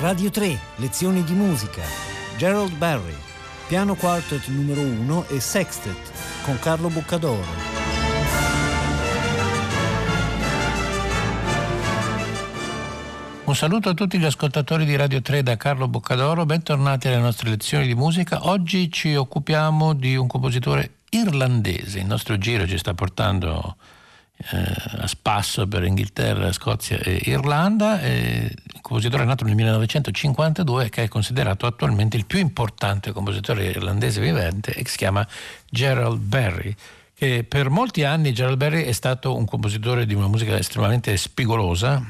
Radio 0.00 0.30
3, 0.30 0.56
lezioni 0.76 1.24
di 1.24 1.32
musica. 1.32 1.82
Gerald 2.36 2.72
Barry, 2.76 3.16
piano 3.66 3.96
quartet 3.96 4.46
numero 4.46 4.80
1 4.80 5.26
e 5.26 5.40
sextet 5.40 6.12
con 6.44 6.56
Carlo 6.60 6.88
Boccadoro. 6.88 7.44
Un 13.42 13.56
saluto 13.56 13.88
a 13.88 13.94
tutti 13.94 14.20
gli 14.20 14.24
ascoltatori 14.24 14.84
di 14.84 14.94
Radio 14.94 15.20
3 15.20 15.42
da 15.42 15.56
Carlo 15.56 15.88
Boccadoro, 15.88 16.46
bentornati 16.46 17.08
alle 17.08 17.18
nostre 17.18 17.50
lezioni 17.50 17.88
di 17.88 17.96
musica. 17.96 18.46
Oggi 18.46 18.92
ci 18.92 19.16
occupiamo 19.16 19.94
di 19.94 20.14
un 20.14 20.28
compositore 20.28 20.98
irlandese. 21.10 21.98
Il 21.98 22.06
nostro 22.06 22.38
giro 22.38 22.68
ci 22.68 22.78
sta 22.78 22.94
portando 22.94 23.74
a 24.50 25.06
spasso 25.06 25.66
per 25.66 25.84
Inghilterra, 25.84 26.52
Scozia 26.52 26.98
e 26.98 27.20
Irlanda. 27.24 28.00
E 28.00 28.52
il 28.52 28.80
compositore 28.80 29.24
è 29.24 29.26
nato 29.26 29.44
nel 29.44 29.54
1952 29.54 30.84
e 30.84 30.88
che 30.90 31.02
è 31.04 31.08
considerato 31.08 31.66
attualmente 31.66 32.16
il 32.16 32.26
più 32.26 32.38
importante 32.38 33.12
compositore 33.12 33.64
irlandese 33.64 34.20
vivente 34.20 34.72
e 34.72 34.82
che 34.82 34.88
si 34.88 34.96
chiama 34.96 35.26
Gerald 35.68 36.20
Barry. 36.20 36.74
Che 37.14 37.44
per 37.48 37.68
molti 37.68 38.04
anni 38.04 38.32
Gerald 38.32 38.58
Barry 38.58 38.84
è 38.84 38.92
stato 38.92 39.36
un 39.36 39.44
compositore 39.44 40.06
di 40.06 40.14
una 40.14 40.28
musica 40.28 40.56
estremamente 40.56 41.16
spigolosa, 41.16 42.00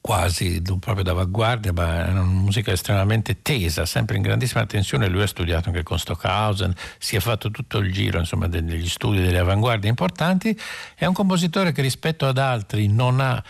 quasi 0.00 0.62
proprio 0.80 1.04
d'avanguardia, 1.04 1.72
ma 1.72 2.06
è 2.06 2.10
una 2.10 2.22
musica 2.22 2.72
estremamente 2.72 3.42
tesa, 3.42 3.86
sempre 3.86 4.16
in 4.16 4.22
grandissima 4.22 4.62
attenzione. 4.62 5.08
Lui 5.08 5.22
ha 5.22 5.26
studiato 5.26 5.68
anche 5.68 5.82
con 5.82 5.98
Stockhausen, 5.98 6.74
si 6.98 7.16
è 7.16 7.20
fatto 7.20 7.50
tutto 7.50 7.78
il 7.78 7.92
giro 7.92 8.18
insomma, 8.18 8.48
degli 8.48 8.88
studi 8.88 9.20
delle 9.20 9.38
avanguardie 9.38 9.88
importanti. 9.88 10.58
È 10.94 11.06
un 11.06 11.14
compositore 11.14 11.72
che 11.72 11.82
rispetto 11.82 12.26
ad 12.26 12.38
altri 12.38 12.88
non 12.88 13.20
ha 13.20 13.42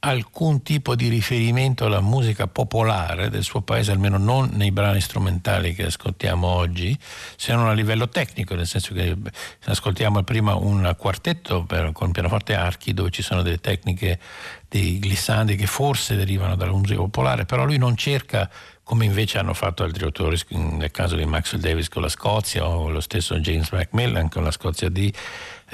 alcun 0.00 0.62
tipo 0.62 0.94
di 0.94 1.08
riferimento 1.08 1.86
alla 1.86 2.00
musica 2.00 2.46
popolare 2.46 3.30
del 3.30 3.42
suo 3.42 3.62
paese, 3.62 3.92
almeno 3.92 4.18
non 4.18 4.50
nei 4.52 4.70
brani 4.70 5.00
strumentali 5.00 5.74
che 5.74 5.86
ascoltiamo 5.86 6.46
oggi, 6.46 6.96
se 7.36 7.54
non 7.54 7.68
a 7.68 7.72
livello 7.72 8.08
tecnico, 8.08 8.54
nel 8.54 8.66
senso 8.66 8.94
che 8.94 9.16
ascoltiamo 9.64 10.22
prima 10.22 10.54
un 10.54 10.94
quartetto 10.98 11.64
per, 11.64 11.92
con 11.92 12.12
pianoforte 12.12 12.54
archi 12.54 12.94
dove 12.94 13.10
ci 13.10 13.22
sono 13.22 13.42
delle 13.42 13.60
tecniche 13.60 14.18
dei 14.68 14.98
glissandi 14.98 15.56
che 15.56 15.66
forse 15.66 16.16
derivano 16.16 16.56
dalla 16.56 16.72
musica 16.72 17.00
popolare, 17.00 17.44
però 17.44 17.64
lui 17.64 17.76
non 17.78 17.96
cerca 17.96 18.50
come 18.84 19.04
invece 19.04 19.38
hanno 19.38 19.54
fatto 19.54 19.84
altri 19.84 20.04
autori, 20.04 20.38
nel 20.48 20.90
caso 20.90 21.14
di 21.14 21.24
Maxwell 21.24 21.62
Davis 21.62 21.88
con 21.88 22.02
la 22.02 22.08
Scozia 22.08 22.66
o 22.66 22.90
lo 22.90 23.00
stesso 23.00 23.38
James 23.38 23.70
Macmillan 23.70 24.28
con 24.28 24.42
la 24.42 24.50
Scozia 24.50 24.88
di 24.88 25.12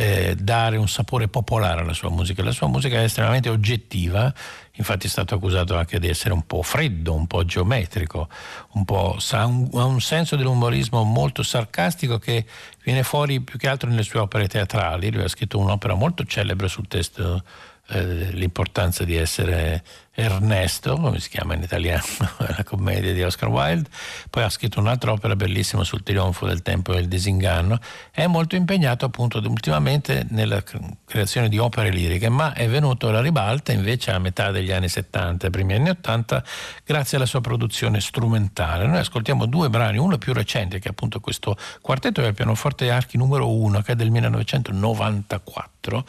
eh, 0.00 0.36
dare 0.38 0.77
un 0.77 0.86
sapore 0.86 1.27
popolare 1.27 1.80
alla 1.80 1.92
sua 1.92 2.08
musica. 2.08 2.44
La 2.44 2.52
sua 2.52 2.68
musica 2.68 3.00
è 3.00 3.02
estremamente 3.02 3.48
oggettiva, 3.48 4.32
infatti 4.74 5.06
è 5.06 5.10
stato 5.10 5.34
accusato 5.34 5.77
anche 5.77 5.98
di 5.98 6.06
essere 6.06 6.32
un 6.32 6.46
po' 6.46 6.62
freddo, 6.62 7.14
un 7.14 7.27
po' 7.27 7.44
geometrico, 7.44 8.28
un 8.74 8.84
po', 8.84 9.19
ha, 9.32 9.44
un, 9.44 9.69
un 9.72 10.00
senso 10.00 10.36
dell'umorismo 10.36 11.02
molto 11.02 11.42
sarcastico 11.42 12.20
che 12.20 12.46
viene 12.84 13.02
fuori 13.02 13.41
più 13.41 13.58
che 13.58 13.66
altro 13.66 13.91
nelle 13.91 14.04
sue 14.04 14.20
opere 14.20 14.46
teatrali. 14.46 15.10
Lui 15.10 15.24
ha 15.24 15.28
scritto 15.28 15.58
un'opera 15.58 15.94
molto 15.94 16.22
celebre 16.22 16.69
sul 16.69 16.86
testo 16.86 17.42
eh, 17.88 18.30
l'importanza 18.30 19.02
di 19.02 19.16
essere 19.16 19.82
Ernesto, 20.20 20.97
come 20.97 21.20
si 21.20 21.28
chiama 21.28 21.55
in 21.55 21.62
italiano, 21.62 22.02
la 22.38 22.64
commedia 22.64 23.12
di 23.12 23.22
Oscar 23.22 23.48
Wilde, 23.48 23.88
poi 24.28 24.42
ha 24.42 24.48
scritto 24.48 24.80
un'altra 24.80 25.12
opera 25.12 25.36
bellissima 25.36 25.84
sul 25.84 26.02
trionfo 26.02 26.44
del 26.44 26.62
tempo 26.62 26.92
e 26.92 26.98
il 26.98 27.06
disinganno, 27.06 27.78
è 28.10 28.27
molto 28.27 28.56
impegnato 28.56 29.05
appunto 29.05 29.38
ultimamente 29.38 30.27
nella 30.30 30.60
creazione 31.05 31.48
di 31.48 31.58
opere 31.58 31.91
liriche, 31.91 32.28
ma 32.30 32.52
è 32.52 32.69
venuto 32.69 33.06
alla 33.06 33.20
ribalta 33.20 33.70
invece 33.70 34.10
a 34.10 34.19
metà 34.19 34.50
degli 34.50 34.72
anni 34.72 34.88
70 34.88 35.50
primi 35.50 35.75
anni 35.75 35.91
80 35.91 36.42
grazie 36.84 37.16
alla 37.16 37.27
sua 37.27 37.41
produzione 37.41 38.00
strumentale. 38.00 38.88
Noi 38.88 38.98
ascoltiamo 38.98 39.47
due 39.47 39.70
brani, 39.70 39.98
uno 39.98 40.19
più 40.19 40.32
recente 40.32 40.80
che 40.80 40.88
è 40.88 40.91
appunto 40.91 41.21
questo 41.21 41.56
quartetto 41.81 42.22
del 42.22 42.34
pianoforte 42.34 42.91
archi 42.91 43.16
numero 43.16 43.48
1 43.53 43.82
che 43.82 43.92
è 43.92 43.94
del 43.94 44.10
1994 44.10 46.04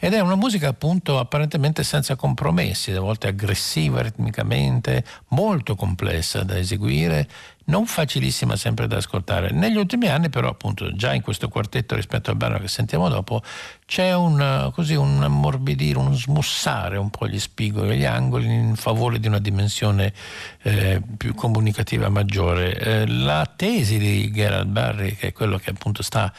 ed 0.00 0.14
è 0.14 0.18
una 0.18 0.34
musica 0.34 0.66
appunto 0.66 1.20
apparentemente 1.20 1.84
senza 1.84 2.16
compromessi, 2.16 2.90
a 2.90 2.98
volte 3.00 3.28
aggressiva 3.28 3.50
ritmicamente, 4.02 5.04
molto 5.28 5.74
complessa 5.74 6.42
da 6.42 6.58
eseguire, 6.58 7.28
non 7.64 7.86
facilissima 7.86 8.56
sempre 8.56 8.86
da 8.86 8.96
ascoltare. 8.96 9.50
Negli 9.50 9.76
ultimi 9.76 10.08
anni 10.08 10.28
però 10.28 10.48
appunto 10.48 10.94
già 10.94 11.14
in 11.14 11.22
questo 11.22 11.48
quartetto 11.48 11.94
rispetto 11.94 12.30
al 12.30 12.36
brano 12.36 12.58
che 12.58 12.68
sentiamo 12.68 13.08
dopo 13.08 13.42
c'è 13.86 14.14
un, 14.14 14.70
così, 14.74 14.94
un 14.94 15.22
ammorbidire, 15.22 15.98
un 15.98 16.14
smussare 16.14 16.96
un 16.96 17.10
po' 17.10 17.28
gli 17.28 17.38
spigoli, 17.38 17.98
gli 17.98 18.04
angoli 18.04 18.52
in 18.52 18.76
favore 18.76 19.20
di 19.20 19.28
una 19.28 19.38
dimensione 19.38 20.12
eh, 20.62 21.00
più 21.16 21.34
comunicativa 21.34 22.08
maggiore. 22.08 22.78
Eh, 22.78 23.06
la 23.06 23.50
tesi 23.54 23.98
di 23.98 24.30
Gerald 24.30 24.68
Barry, 24.68 25.14
che 25.14 25.28
è 25.28 25.32
quello 25.32 25.58
che 25.58 25.70
appunto 25.70 26.02
sta 26.02 26.32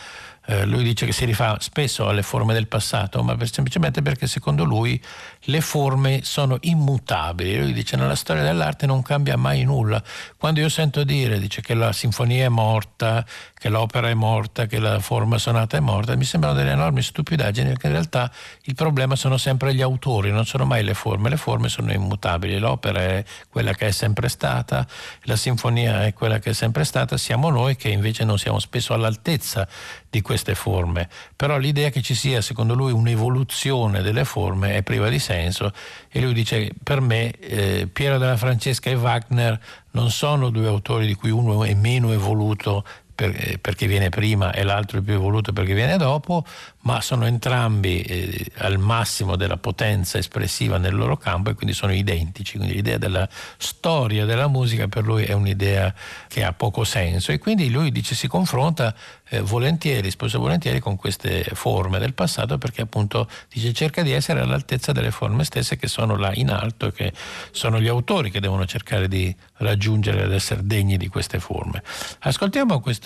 eh, 0.45 0.65
lui 0.65 0.83
dice 0.83 1.05
che 1.05 1.13
si 1.13 1.23
rifà 1.23 1.57
spesso 1.59 2.07
alle 2.07 2.21
forme 2.21 2.53
del 2.53 2.67
passato, 2.67 3.23
ma 3.23 3.35
per, 3.35 3.49
semplicemente 3.49 4.01
perché 4.01 4.27
secondo 4.27 4.65
lui 4.65 5.01
le 5.45 5.61
forme 5.61 6.21
sono 6.23 6.57
immutabili. 6.59 7.59
Lui 7.59 7.73
dice 7.73 7.95
nella 7.95 8.15
storia 8.15 8.43
dell'arte 8.43 8.85
non 8.85 9.01
cambia 9.01 9.37
mai 9.37 9.63
nulla. 9.63 10.03
Quando 10.37 10.59
io 10.59 10.69
sento 10.69 11.03
dire 11.03 11.39
dice, 11.39 11.61
che 11.61 11.73
la 11.73 11.93
sinfonia 11.93 12.45
è 12.45 12.49
morta, 12.49 13.25
che 13.53 13.69
l'opera 13.69 14.09
è 14.09 14.13
morta, 14.13 14.65
che 14.65 14.79
la 14.79 14.99
forma 14.99 15.37
sonata 15.37 15.77
è 15.77 15.79
morta, 15.79 16.15
mi 16.15 16.25
sembrano 16.25 16.55
delle 16.55 16.71
enormi 16.71 17.01
stupidaggini 17.01 17.69
perché 17.69 17.87
in 17.87 17.93
realtà 17.93 18.29
il 18.63 18.75
problema 18.75 19.15
sono 19.15 19.37
sempre 19.37 19.73
gli 19.73 19.81
autori, 19.81 20.31
non 20.31 20.45
sono 20.45 20.65
mai 20.65 20.83
le 20.83 20.93
forme. 20.93 21.29
Le 21.29 21.37
forme 21.37 21.69
sono 21.69 21.93
immutabili, 21.93 22.59
l'opera 22.59 22.99
è 22.99 23.23
quella 23.49 23.73
che 23.73 23.87
è 23.87 23.91
sempre 23.91 24.27
stata, 24.27 24.85
la 25.23 25.37
sinfonia 25.37 26.05
è 26.05 26.13
quella 26.13 26.39
che 26.39 26.49
è 26.49 26.53
sempre 26.53 26.83
stata, 26.83 27.15
siamo 27.15 27.49
noi 27.49 27.77
che 27.77 27.87
invece 27.89 28.25
non 28.25 28.37
siamo 28.37 28.59
spesso 28.59 28.93
all'altezza 28.93 29.67
di 30.13 30.21
queste 30.21 30.53
forme, 30.53 31.09
però 31.35 31.57
l'idea 31.57 31.89
che 31.89 32.03
ci 32.03 32.13
sia 32.13 32.39
secondo 32.41 32.75
lui 32.75 32.91
un'evoluzione 32.91 34.03
delle 34.03 34.25
forme 34.25 34.75
è 34.75 34.83
priva 34.83 35.09
di 35.09 35.17
senso 35.17 35.73
e 36.07 36.21
lui 36.21 36.33
dice 36.33 36.69
per 36.83 37.01
me 37.01 37.31
eh, 37.31 37.87
Piero 37.91 38.19
della 38.19 38.37
Francesca 38.37 38.91
e 38.91 38.93
Wagner 38.93 39.59
non 39.93 40.11
sono 40.11 40.51
due 40.51 40.67
autori 40.67 41.07
di 41.07 41.15
cui 41.15 41.31
uno 41.31 41.63
è 41.63 41.73
meno 41.73 42.11
evoluto 42.11 42.85
per, 43.13 43.33
eh, 43.35 43.57
perché 43.59 43.87
viene 43.87 44.09
prima 44.09 44.51
e 44.51 44.63
l'altro 44.63 44.99
è 44.99 45.01
più 45.01 45.13
evoluto 45.13 45.53
perché 45.53 45.73
viene 45.73 45.97
dopo, 45.97 46.45
ma 46.81 47.01
sono 47.01 47.25
entrambi 47.25 48.01
eh, 48.01 48.45
al 48.57 48.77
massimo 48.77 49.35
della 49.35 49.57
potenza 49.57 50.17
espressiva 50.17 50.77
nel 50.77 50.95
loro 50.95 51.17
campo 51.17 51.49
e 51.49 51.53
quindi 51.53 51.75
sono 51.75 51.93
identici. 51.93 52.57
Quindi 52.57 52.75
l'idea 52.75 52.97
della 52.97 53.27
storia 53.57 54.25
della 54.25 54.47
musica 54.47 54.87
per 54.87 55.03
lui 55.03 55.23
è 55.23 55.33
un'idea 55.33 55.93
che 56.27 56.43
ha 56.43 56.53
poco 56.53 56.83
senso 56.83 57.31
e 57.31 57.37
quindi 57.37 57.69
lui 57.69 57.91
dice 57.91 58.15
si 58.15 58.27
confronta 58.27 58.93
eh, 59.29 59.39
volentieri, 59.41 60.11
spesso 60.11 60.39
volentieri 60.39 60.79
con 60.79 60.95
queste 60.95 61.43
forme 61.53 61.99
del 61.99 62.13
passato 62.13 62.57
perché 62.57 62.81
appunto 62.81 63.27
dice 63.51 63.73
cerca 63.73 64.01
di 64.03 64.11
essere 64.11 64.41
all'altezza 64.41 64.91
delle 64.91 65.11
forme 65.11 65.43
stesse 65.43 65.75
che 65.77 65.87
sono 65.87 66.15
là 66.15 66.31
in 66.33 66.49
alto 66.49 66.87
e 66.87 66.91
che 66.91 67.13
sono 67.51 67.79
gli 67.79 67.87
autori 67.87 68.29
che 68.29 68.39
devono 68.39 68.65
cercare 68.65 69.07
di 69.07 69.35
raggiungere 69.57 70.23
ed 70.23 70.31
essere 70.31 70.65
degni 70.65 70.97
di 70.97 71.07
queste 71.07 71.39
forme. 71.39 71.81
Ascoltiamo 72.19 72.79
questo 72.79 73.02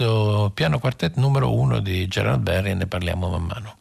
piano 0.53 0.79
quartet 0.79 1.15
numero 1.15 1.53
uno 1.53 1.79
di 1.79 2.07
Gerald 2.07 2.41
Berry 2.41 2.71
e 2.71 2.73
ne 2.75 2.87
parliamo 2.87 3.29
man 3.29 3.43
mano. 3.43 3.75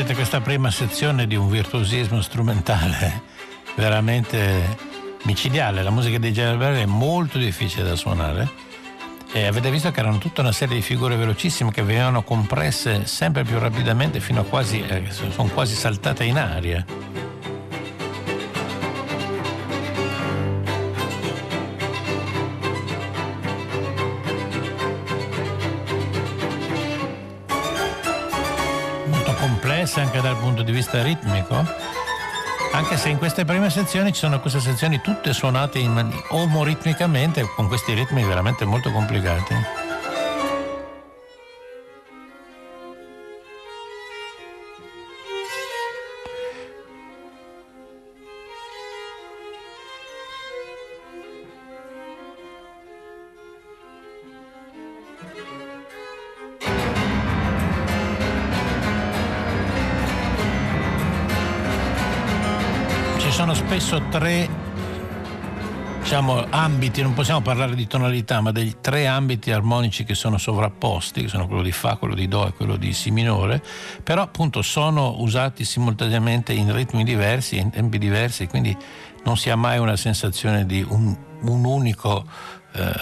Vedete 0.00 0.14
questa 0.14 0.40
prima 0.40 0.70
sezione 0.70 1.26
di 1.26 1.36
un 1.36 1.50
virtuosismo 1.50 2.22
strumentale 2.22 3.22
veramente 3.76 4.78
micidiale. 5.24 5.82
La 5.82 5.90
musica 5.90 6.16
di 6.16 6.32
Gerald 6.32 6.58
Berry 6.58 6.80
è 6.80 6.86
molto 6.86 7.36
difficile 7.36 7.82
da 7.82 7.96
suonare. 7.96 8.48
E 9.30 9.44
avete 9.44 9.70
visto 9.70 9.90
che 9.90 10.00
erano 10.00 10.16
tutta 10.16 10.40
una 10.40 10.52
serie 10.52 10.76
di 10.76 10.80
figure 10.80 11.16
velocissime 11.16 11.70
che 11.70 11.82
venivano 11.82 12.22
compresse 12.22 13.04
sempre 13.04 13.44
più 13.44 13.58
rapidamente 13.58 14.20
fino 14.20 14.40
a 14.40 14.44
quasi, 14.44 14.80
eh, 14.80 15.02
sono 15.10 15.50
quasi 15.50 15.74
saltate 15.74 16.24
in 16.24 16.38
aria. 16.38 16.82
Complesse 29.80 30.00
anche 30.00 30.20
dal 30.20 30.36
punto 30.36 30.62
di 30.62 30.72
vista 30.72 31.02
ritmico, 31.02 31.64
anche 32.72 32.98
se 32.98 33.08
in 33.08 33.16
queste 33.16 33.46
prime 33.46 33.70
sezioni 33.70 34.12
ci 34.12 34.18
sono 34.18 34.38
queste 34.38 34.60
sezioni 34.60 35.00
tutte 35.00 35.32
suonate 35.32 35.78
in, 35.78 36.12
omoritmicamente 36.28 37.48
con 37.56 37.66
questi 37.66 37.94
ritmi 37.94 38.22
veramente 38.22 38.66
molto 38.66 38.92
complicati. 38.92 39.79
Spesso 63.90 64.02
tre 64.08 64.48
diciamo, 66.00 66.46
ambiti, 66.48 67.02
non 67.02 67.12
possiamo 67.12 67.40
parlare 67.40 67.74
di 67.74 67.88
tonalità, 67.88 68.40
ma 68.40 68.52
dei 68.52 68.76
tre 68.80 69.08
ambiti 69.08 69.50
armonici 69.50 70.04
che 70.04 70.14
sono 70.14 70.38
sovrapposti, 70.38 71.22
che 71.22 71.28
sono 71.28 71.48
quello 71.48 71.62
di 71.62 71.72
Fa, 71.72 71.96
quello 71.96 72.14
di 72.14 72.28
Do 72.28 72.46
e 72.46 72.52
quello 72.52 72.76
di 72.76 72.92
Si 72.92 73.10
minore, 73.10 73.60
però 74.04 74.22
appunto 74.22 74.62
sono 74.62 75.16
usati 75.18 75.64
simultaneamente 75.64 76.52
in 76.52 76.72
ritmi 76.72 77.02
diversi, 77.02 77.58
in 77.58 77.70
tempi 77.70 77.98
diversi, 77.98 78.46
quindi 78.46 78.76
non 79.24 79.36
si 79.36 79.50
ha 79.50 79.56
mai 79.56 79.78
una 79.78 79.96
sensazione 79.96 80.66
di 80.66 80.86
un, 80.88 81.16
un 81.40 81.64
unico 81.64 82.24
eh, 82.72 82.92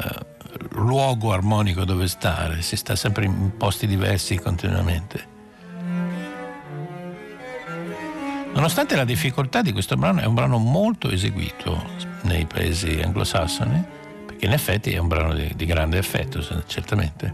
luogo 0.70 1.32
armonico 1.32 1.84
dove 1.84 2.08
stare, 2.08 2.62
si 2.62 2.76
sta 2.76 2.96
sempre 2.96 3.26
in 3.26 3.58
posti 3.58 3.86
diversi 3.86 4.38
continuamente. 4.38 5.36
Nonostante 8.58 8.96
la 8.96 9.04
difficoltà 9.04 9.62
di 9.62 9.70
questo 9.70 9.94
brano, 9.94 10.18
è 10.18 10.24
un 10.24 10.34
brano 10.34 10.58
molto 10.58 11.08
eseguito 11.10 11.80
nei 12.22 12.44
paesi 12.44 13.00
anglosassoni, 13.00 13.84
perché 14.26 14.46
in 14.46 14.52
effetti 14.52 14.90
è 14.90 14.98
un 14.98 15.06
brano 15.06 15.32
di, 15.32 15.52
di 15.54 15.64
grande 15.64 15.96
effetto, 15.96 16.44
certamente. 16.66 17.32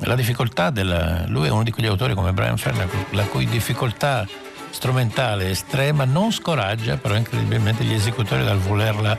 La 0.00 0.16
difficoltà 0.16 0.70
della, 0.70 1.24
lui 1.28 1.46
è 1.46 1.50
uno 1.50 1.62
di 1.62 1.70
quegli 1.70 1.86
autori 1.86 2.14
come 2.14 2.32
Brian 2.32 2.56
Ferner, 2.56 2.88
la 3.10 3.22
cui 3.26 3.46
difficoltà 3.46 4.26
strumentale 4.70 5.50
estrema 5.50 6.04
non 6.04 6.32
scoraggia 6.32 6.96
però 6.96 7.14
incredibilmente 7.14 7.84
gli 7.84 7.94
esecutori 7.94 8.42
dal 8.42 8.58
volerla 8.58 9.16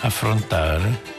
affrontare. 0.00 1.18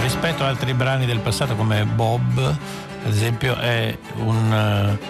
Rispetto 0.00 0.44
ad 0.44 0.50
altri 0.50 0.74
brani 0.74 1.06
del 1.06 1.18
passato 1.18 1.56
come 1.56 1.84
Bob, 1.84 2.84
ad 3.06 3.12
esempio 3.12 3.56
è 3.56 3.96
un... 4.16 4.98
Uh, 5.00 5.04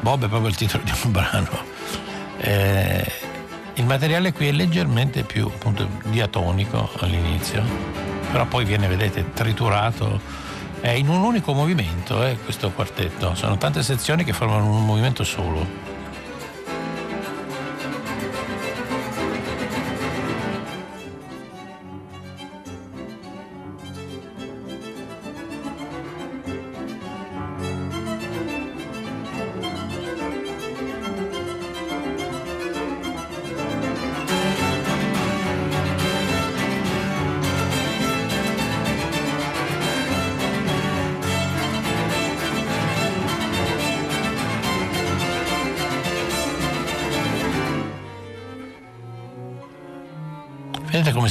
Bob 0.00 0.26
è 0.26 0.28
proprio 0.28 0.50
il 0.50 0.56
titolo 0.56 0.84
di 0.84 0.92
un 1.04 1.10
brano. 1.12 1.72
Eh, 2.38 3.12
il 3.74 3.86
materiale 3.86 4.34
qui 4.34 4.48
è 4.48 4.52
leggermente 4.52 5.22
più 5.22 5.46
appunto, 5.46 5.88
diatonico 6.04 6.90
all'inizio, 6.98 7.64
però 8.30 8.44
poi 8.44 8.66
viene, 8.66 8.86
vedete, 8.86 9.32
triturato. 9.32 10.20
È 10.80 10.90
in 10.90 11.08
un 11.08 11.22
unico 11.22 11.54
movimento 11.54 12.22
eh, 12.22 12.36
questo 12.44 12.70
quartetto, 12.70 13.34
sono 13.34 13.56
tante 13.56 13.82
sezioni 13.82 14.22
che 14.22 14.34
formano 14.34 14.66
un 14.66 14.84
movimento 14.84 15.24
solo. 15.24 15.93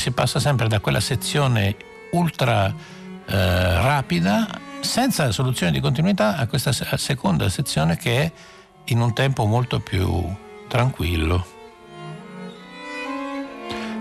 Si 0.04 0.12
passa 0.12 0.42
sempre 0.42 0.68
da 0.68 0.82
quella 0.82 1.00
sezione 1.00 1.78
ultra 2.12 2.68
eh, 2.68 3.82
rapida, 3.82 4.46
senza 4.82 5.32
soluzione 5.32 5.72
di 5.72 5.80
continuità, 5.80 6.36
a 6.36 6.46
questa 6.46 6.74
seconda 6.74 7.48
sezione 7.48 7.96
che 7.96 8.22
è 8.22 8.32
in 8.88 9.00
un 9.00 9.14
tempo 9.14 9.46
molto 9.46 9.80
più 9.80 10.22
tranquillo. 10.68 11.46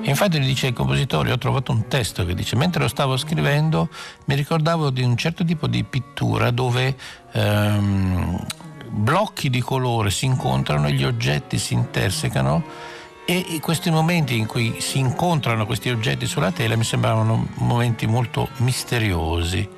Infatti 0.00 0.40
dice 0.40 0.66
il 0.66 0.72
compositore, 0.72 1.30
ho 1.30 1.38
trovato 1.38 1.70
un 1.70 1.86
testo 1.86 2.24
che 2.24 2.34
dice, 2.34 2.56
mentre 2.56 2.82
lo 2.82 2.88
stavo 2.88 3.16
scrivendo 3.16 3.88
mi 4.24 4.34
ricordavo 4.34 4.90
di 4.90 5.04
un 5.04 5.16
certo 5.16 5.44
tipo 5.44 5.68
di 5.68 5.84
pittura 5.84 6.50
dove 6.50 6.96
ehm, 7.30 8.44
blocchi 8.88 9.48
di 9.48 9.60
colore 9.60 10.10
si 10.10 10.24
incontrano 10.24 10.88
e 10.88 10.94
gli 10.94 11.04
oggetti 11.04 11.58
si 11.58 11.74
intersecano 11.74 12.90
e 13.24 13.58
questi 13.60 13.90
momenti 13.90 14.36
in 14.36 14.46
cui 14.46 14.80
si 14.80 14.98
incontrano 14.98 15.64
questi 15.64 15.88
oggetti 15.90 16.26
sulla 16.26 16.50
tela 16.50 16.76
mi 16.76 16.84
sembravano 16.84 17.46
momenti 17.54 18.06
molto 18.06 18.48
misteriosi. 18.58 19.68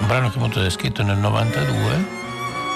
Un 0.00 0.06
brano 0.06 0.28
che 0.28 0.36
appunto 0.36 0.62
è 0.62 0.70
scritto 0.70 1.02
nel 1.02 1.18
92 1.18 2.19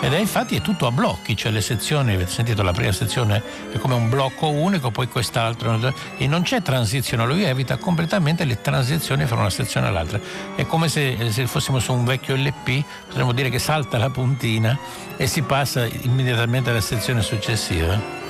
ed 0.04 0.12
è 0.12 0.18
infatti 0.18 0.54
è 0.56 0.60
tutto 0.60 0.86
a 0.86 0.90
blocchi, 0.90 1.34
cioè 1.34 1.50
le 1.50 1.62
sezioni, 1.62 2.12
avete 2.12 2.30
sentito 2.30 2.62
la 2.62 2.72
prima 2.72 2.92
sezione 2.92 3.42
è 3.72 3.78
come 3.78 3.94
un 3.94 4.10
blocco 4.10 4.50
unico, 4.50 4.90
poi 4.90 5.08
quest'altro, 5.08 5.94
e 6.18 6.26
non 6.26 6.42
c'è 6.42 6.60
transizione, 6.60 7.24
lui 7.24 7.42
evita 7.44 7.78
completamente 7.78 8.44
le 8.44 8.60
transizioni 8.60 9.24
fra 9.24 9.36
una 9.36 9.48
sezione 9.48 9.86
all'altra. 9.86 10.20
È 10.54 10.66
come 10.66 10.90
se, 10.90 11.30
se 11.30 11.46
fossimo 11.46 11.78
su 11.78 11.94
un 11.94 12.04
vecchio 12.04 12.36
LP, 12.36 12.84
potremmo 13.06 13.32
dire 13.32 13.48
che 13.48 13.58
salta 13.58 13.96
la 13.96 14.10
puntina 14.10 14.78
e 15.16 15.26
si 15.26 15.40
passa 15.40 15.86
immediatamente 15.86 16.68
alla 16.68 16.82
sezione 16.82 17.22
successiva. 17.22 18.23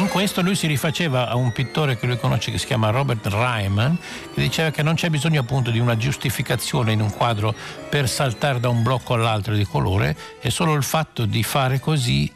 In 0.00 0.08
questo 0.08 0.40
lui 0.40 0.54
si 0.54 0.66
rifaceva 0.66 1.28
a 1.28 1.36
un 1.36 1.52
pittore 1.52 1.98
che 1.98 2.06
lui 2.06 2.18
conosce 2.18 2.50
che 2.50 2.56
si 2.58 2.64
chiama 2.64 2.88
Robert 2.88 3.26
Ryman, 3.26 3.98
che 4.34 4.40
diceva 4.40 4.70
che 4.70 4.82
non 4.82 4.94
c'è 4.94 5.10
bisogno 5.10 5.40
appunto 5.40 5.70
di 5.70 5.78
una 5.78 5.96
giustificazione 5.96 6.92
in 6.92 7.02
un 7.02 7.10
quadro 7.10 7.54
per 7.88 8.08
saltare 8.08 8.60
da 8.60 8.70
un 8.70 8.82
blocco 8.82 9.14
all'altro 9.14 9.54
di 9.54 9.64
colore, 9.64 10.16
è 10.40 10.48
solo 10.48 10.72
il 10.72 10.82
fatto 10.82 11.26
di 11.26 11.42
fare 11.42 11.80
così 11.80 12.32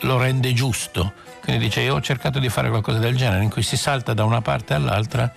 lo 0.00 0.16
rende 0.16 0.54
giusto. 0.54 1.12
Quindi 1.42 1.64
dice 1.64 1.82
io 1.82 1.96
ho 1.96 2.00
cercato 2.00 2.38
di 2.38 2.48
fare 2.48 2.70
qualcosa 2.70 2.98
del 2.98 3.16
genere 3.16 3.42
in 3.42 3.50
cui 3.50 3.62
si 3.62 3.76
salta 3.76 4.14
da 4.14 4.24
una 4.24 4.40
parte 4.40 4.72
all'altra 4.72 5.30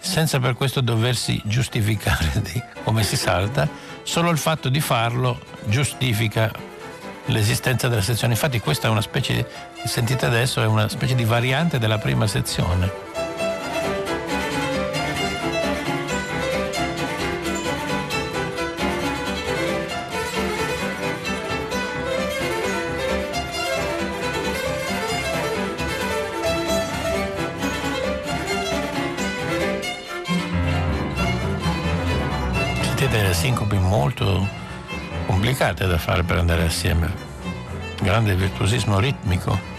senza 0.00 0.38
per 0.38 0.54
questo 0.54 0.80
doversi 0.80 1.40
giustificare 1.44 2.40
di 2.40 2.62
come 2.84 3.02
si 3.02 3.16
salta, 3.16 3.68
solo 4.02 4.30
il 4.30 4.38
fatto 4.38 4.68
di 4.68 4.80
farlo 4.80 5.38
giustifica 5.66 6.50
l'esistenza 7.28 7.88
della 7.88 8.02
sezione. 8.02 8.34
Infatti 8.34 8.60
questa 8.60 8.88
è 8.88 8.90
una 8.90 9.00
specie, 9.00 9.46
sentite 9.84 10.26
adesso, 10.26 10.60
è 10.60 10.66
una 10.66 10.88
specie 10.88 11.14
di 11.14 11.24
variante 11.24 11.78
della 11.78 11.98
prima 11.98 12.26
sezione. 12.26 13.06
Delle 33.10 33.32
sincopi 33.32 33.78
molto 33.78 34.46
complicate 35.28 35.86
da 35.86 35.98
fare 35.98 36.22
per 36.22 36.38
andare 36.38 36.64
assieme. 36.64 37.12
Grande 38.00 38.34
virtuosismo 38.34 38.98
ritmico. 38.98 39.76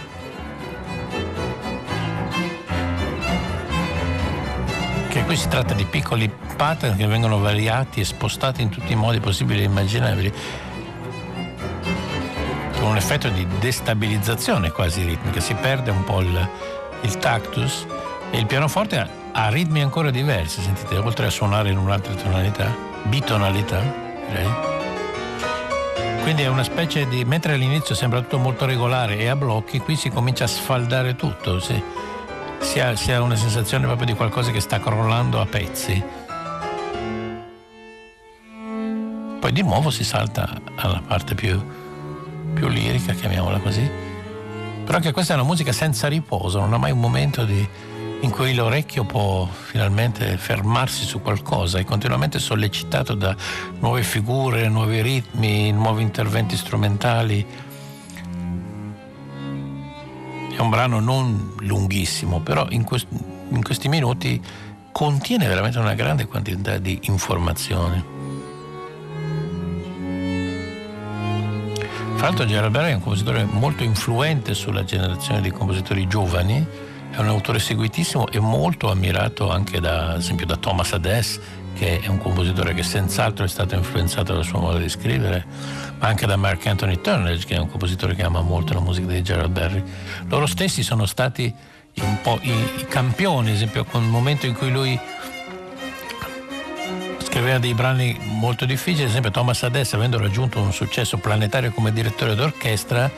Che 5.10 5.24
qui 5.24 5.36
si 5.36 5.48
tratta 5.48 5.74
di 5.74 5.86
piccoli 5.86 6.32
pattern 6.56 6.96
che 6.96 7.08
vengono 7.08 7.40
variati 7.40 8.00
e 8.00 8.06
spostati 8.06 8.62
in 8.62 8.70
tutti 8.70 8.94
i 8.94 8.96
modi 8.96 9.20
possibili 9.20 9.62
e 9.62 9.64
immaginabili 9.64 10.34
con 12.80 12.90
un 12.90 12.98
effetto 12.98 13.28
di 13.30 13.46
destabilizzazione 13.60 14.72
quasi 14.72 15.04
ritmica, 15.04 15.40
si 15.40 15.56
perde 15.56 15.90
un 15.90 16.04
po' 16.04 16.22
il, 16.22 16.50
il 17.02 17.18
tactus 17.18 17.86
e 18.30 18.38
il 18.38 18.46
pianoforte 18.46 18.98
ha, 18.98 19.08
ha, 19.34 19.50
ritmi 19.50 19.82
ancora 19.82 20.12
diversi, 20.12 20.62
sentite, 20.62 20.96
oltre 20.98 21.26
a 21.26 21.30
suonare 21.30 21.72
in 21.72 21.78
un'altra 21.78 22.14
tonalità, 22.14 22.74
bitonalità, 23.04 23.82
direi. 24.28 24.69
Quindi 26.30 26.46
è 26.46 26.52
una 26.52 26.64
specie 26.64 27.08
di, 27.08 27.26
mentre 27.26 27.54
all'inizio 27.54 27.96
sembra 27.96 28.22
tutto 28.22 28.38
molto 28.38 28.68
regolare 28.68 29.18
e 29.18 29.30
a 29.30 29.36
blocchi, 29.36 29.80
qui 29.80 29.96
si 29.96 30.12
comincia 30.12 30.44
a 30.44 30.48
sfaldare 30.48 31.16
tutto, 31.16 31.60
si, 31.60 31.82
si, 32.60 32.80
ha, 32.80 32.96
si 32.96 33.12
ha 33.12 33.20
una 33.20 33.36
sensazione 33.36 33.88
proprio 33.88 34.06
di 34.06 34.14
qualcosa 34.14 34.52
che 34.52 34.60
sta 34.60 34.80
crollando 34.80 35.42
a 35.42 35.48
pezzi. 35.48 36.04
Poi 39.40 39.52
di 39.52 39.64
nuovo 39.64 39.90
si 39.90 40.04
salta 40.04 40.62
alla 40.76 41.02
parte 41.04 41.34
più, 41.34 41.60
più 42.54 42.68
lirica, 42.68 43.14
chiamiamola 43.14 43.58
così. 43.58 43.90
Però 44.86 44.98
anche 44.98 45.12
questa 45.12 45.34
è 45.34 45.36
una 45.36 45.48
musica 45.48 45.72
senza 45.72 46.08
riposo, 46.08 46.60
non 46.60 46.74
ha 46.74 46.78
mai 46.78 46.92
un 46.92 47.00
momento 47.00 47.44
di, 47.44 47.68
in 48.22 48.32
cui 48.32 48.54
l'orecchio 48.54 49.06
può 49.06 49.48
finalmente 49.48 50.38
fermarsi 50.38 51.06
su 51.06 51.22
qualcosa, 51.22 51.80
è 51.80 51.86
continuamente 51.86 52.38
sollecitato 52.40 53.14
da 53.14 53.36
nuove 53.80 54.04
figure, 54.04 54.68
nuovi 54.68 55.02
ritmi, 55.02 55.72
nuovi 55.72 56.02
interventi 56.02 56.58
strumentali. 56.58 57.46
È 60.52 60.60
un 60.60 60.70
brano 60.70 61.00
non 61.00 61.56
lunghissimo, 61.60 62.42
però 62.42 62.68
in, 62.72 62.84
quest- 62.84 63.08
in 63.52 63.64
questi 63.64 63.88
minuti 63.88 64.42
contiene 64.92 65.48
veramente 65.48 65.80
una 65.80 65.94
grande 65.94 66.26
quantità 66.26 66.78
di 66.78 67.00
informazioni. 67.04 68.04
Fra 72.16 72.28
l'altro 72.28 72.46
Gerald 72.46 72.74
Berry 72.74 72.92
è 72.92 72.96
un 72.96 73.02
compositore 73.02 73.46
molto 73.46 73.84
influente 73.84 74.54
sulla 74.54 74.84
generazione 74.84 75.40
di 75.40 75.52
compositori 75.52 76.06
giovani, 76.06 76.88
è 77.12 77.18
un 77.18 77.28
autore 77.28 77.60
seguitissimo 77.60 78.28
e 78.30 78.40
molto 78.40 78.90
ammirato 78.90 79.50
anche 79.50 79.80
da, 79.80 80.12
ad 80.12 80.20
esempio 80.20 80.46
da 80.46 80.56
Thomas 80.56 80.94
Adès, 80.94 81.40
che 81.74 82.00
è 82.00 82.08
un 82.08 82.18
compositore 82.18 82.74
che 82.74 82.84
senz'altro 82.84 83.46
è 83.46 83.48
stato 83.48 83.76
influenzato 83.76 84.34
dal 84.34 84.44
suo 84.44 84.60
modo 84.60 84.78
di 84.78 84.90
scrivere, 84.90 85.46
ma 85.98 86.08
anche 86.08 86.26
da 86.26 86.36
Mark 86.36 86.66
Anthony 86.68 87.00
Turner, 87.02 87.38
che 87.46 87.56
è 87.56 87.58
un 87.58 87.70
compositore 87.70 88.16
che 88.16 88.24
ama 88.24 88.42
molto 88.42 88.74
la 88.74 88.82
musica 88.82 89.08
di 89.08 89.22
Gerald 89.22 89.52
Berry. 89.52 89.84
Loro 90.28 90.46
stessi 90.46 90.84
sono 90.84 91.06
stati 91.06 91.54
un 92.02 92.22
po' 92.22 92.40
i, 92.42 92.52
i 92.52 92.86
campioni, 92.88 93.50
ad 93.50 93.56
esempio, 93.56 93.86
con 93.86 94.04
il 94.04 94.10
momento 94.10 94.46
in 94.46 94.56
cui 94.56 94.72
lui 94.72 95.00
scriveva 97.20 97.60
dei 97.60 97.74
brani 97.74 98.18
molto 98.22 98.66
difficili, 98.66 99.04
ad 99.04 99.10
esempio 99.10 99.32
Thomas 99.32 99.64
Adès 99.64 99.94
avendo 99.94 100.18
raggiunto 100.18 100.60
un 100.60 100.74
successo 100.74 101.18
planetario 101.18 101.72
come 101.72 101.94
direttore 101.94 102.36
d'orchestra 102.36 103.10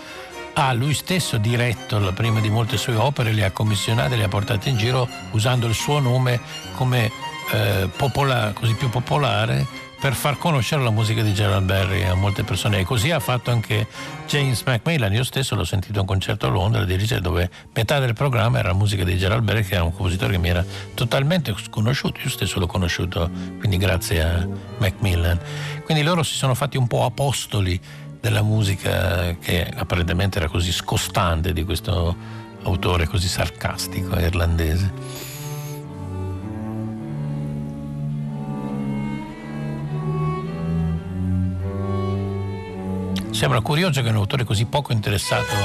ha 0.53 0.73
lui 0.73 0.93
stesso 0.93 1.37
diretto 1.37 1.99
la 1.99 2.11
prima 2.11 2.39
di 2.39 2.49
molte 2.49 2.77
sue 2.77 2.95
opere, 2.95 3.31
le 3.31 3.45
ha 3.45 3.51
commissionate, 3.51 4.15
le 4.15 4.23
ha 4.23 4.27
portate 4.27 4.69
in 4.69 4.77
giro 4.77 5.07
usando 5.31 5.67
il 5.67 5.73
suo 5.73 5.99
nome 5.99 6.39
come 6.75 7.11
eh, 7.51 7.89
popola, 7.95 8.51
così 8.53 8.73
più 8.73 8.89
popolare 8.89 9.89
per 10.01 10.15
far 10.15 10.39
conoscere 10.39 10.81
la 10.81 10.89
musica 10.89 11.21
di 11.21 11.31
Gerald 11.31 11.63
Berry 11.63 12.03
a 12.03 12.15
molte 12.15 12.43
persone. 12.43 12.79
E 12.79 12.83
così 12.83 13.11
ha 13.11 13.19
fatto 13.19 13.51
anche 13.51 13.87
James 14.27 14.63
Macmillan 14.63 15.13
io 15.13 15.23
stesso 15.23 15.53
l'ho 15.55 15.63
sentito 15.63 15.99
a 15.99 16.01
un 16.01 16.07
concerto 16.07 16.47
a 16.47 16.49
Londra 16.49 16.81
a 16.81 16.85
dirigere 16.85 17.21
dove 17.21 17.49
metà 17.73 17.99
del 17.99 18.13
programma 18.13 18.57
era 18.57 18.69
la 18.69 18.73
musica 18.73 19.03
di 19.03 19.15
Gerald 19.15 19.43
Berry 19.43 19.63
che 19.63 19.75
era 19.75 19.83
un 19.83 19.93
compositore 19.93 20.31
che 20.31 20.39
mi 20.39 20.49
era 20.49 20.65
totalmente 20.95 21.53
sconosciuto. 21.55 22.19
Io 22.23 22.29
stesso 22.29 22.59
l'ho 22.59 22.65
conosciuto 22.65 23.29
quindi 23.59 23.77
grazie 23.77 24.23
a 24.23 24.47
Macmillan 24.79 25.39
quindi 25.91 26.03
loro 26.03 26.23
si 26.23 26.35
sono 26.35 26.55
fatti 26.55 26.77
un 26.77 26.87
po' 26.87 27.03
apostoli 27.03 27.79
della 28.21 28.43
musica 28.43 29.35
che 29.39 29.67
apparentemente 29.75 30.37
era 30.37 30.47
così 30.47 30.71
scostante 30.71 31.51
di 31.51 31.63
questo 31.65 32.15
autore 32.63 33.07
così 33.07 33.27
sarcastico 33.27 34.17
irlandese 34.17 35.30
Sembra 43.41 43.61
curioso 43.61 44.03
che 44.03 44.09
un 44.09 44.17
autore 44.17 44.43
così 44.43 44.65
poco 44.65 44.91
interessato 44.91 45.55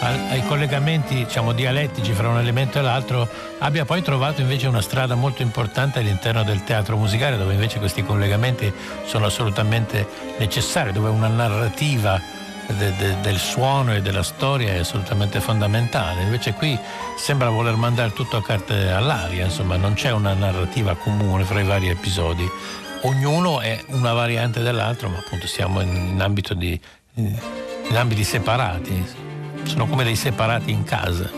ai 0.00 0.44
collegamenti 0.48 1.14
diciamo, 1.14 1.52
dialettici 1.52 2.12
fra 2.12 2.28
un 2.28 2.38
elemento 2.38 2.80
e 2.80 2.82
l'altro 2.82 3.28
abbia 3.60 3.84
poi 3.84 4.02
trovato 4.02 4.40
invece 4.40 4.66
una 4.66 4.80
strada 4.80 5.14
molto 5.14 5.40
importante 5.42 6.00
all'interno 6.00 6.42
del 6.42 6.64
teatro 6.64 6.96
musicale 6.96 7.36
dove 7.36 7.52
invece 7.52 7.78
questi 7.78 8.02
collegamenti 8.02 8.72
sono 9.04 9.26
assolutamente 9.26 10.08
necessari, 10.38 10.90
dove 10.90 11.08
una 11.08 11.28
narrativa 11.28 12.20
de, 12.66 12.96
de, 12.96 13.20
del 13.20 13.38
suono 13.38 13.94
e 13.94 14.02
della 14.02 14.24
storia 14.24 14.72
è 14.72 14.78
assolutamente 14.78 15.38
fondamentale. 15.38 16.22
Invece 16.22 16.54
qui 16.54 16.76
sembra 17.16 17.48
voler 17.48 17.76
mandare 17.76 18.12
tutto 18.12 18.38
a 18.38 18.42
carte 18.42 18.90
all'aria, 18.90 19.44
insomma 19.44 19.76
non 19.76 19.94
c'è 19.94 20.10
una 20.10 20.34
narrativa 20.34 20.96
comune 20.96 21.44
fra 21.44 21.60
i 21.60 21.64
vari 21.64 21.90
episodi. 21.90 22.44
Ognuno 23.02 23.60
è 23.60 23.82
una 23.90 24.12
variante 24.12 24.60
dell'altro, 24.60 25.08
ma 25.08 25.18
appunto 25.18 25.46
siamo 25.46 25.80
in, 25.80 25.94
in 25.94 26.20
ambito 26.20 26.54
di 26.54 26.78
in 27.26 27.96
ambiti 27.96 28.24
separati, 28.24 29.04
sono 29.64 29.86
come 29.86 30.04
dei 30.04 30.16
separati 30.16 30.70
in 30.70 30.84
casa. 30.84 31.30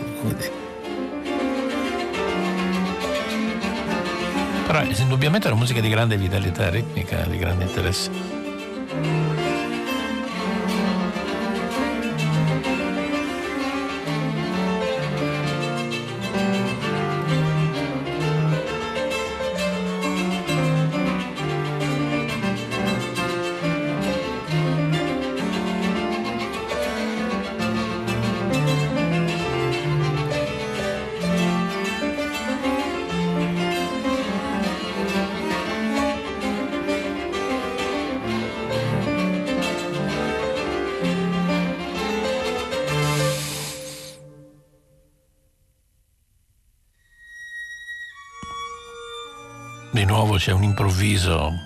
Però 4.65 4.81
indubbiamente 4.83 5.47
è 5.47 5.51
una 5.51 5.59
musica 5.59 5.81
di 5.81 5.89
grande 5.89 6.17
vitalità 6.17 6.69
ritmica, 6.69 7.23
di 7.23 7.37
grande 7.37 7.65
interesse. 7.65 8.09
Di 50.03 50.09
nuovo 50.09 50.35
c'è 50.35 50.51
un 50.51 50.63
improvviso 50.63 51.57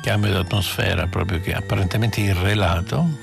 cambio 0.00 0.32
d'atmosfera 0.32 1.08
proprio 1.08 1.40
che 1.40 1.50
è 1.50 1.54
apparentemente 1.54 2.20
irrelato. 2.20 3.18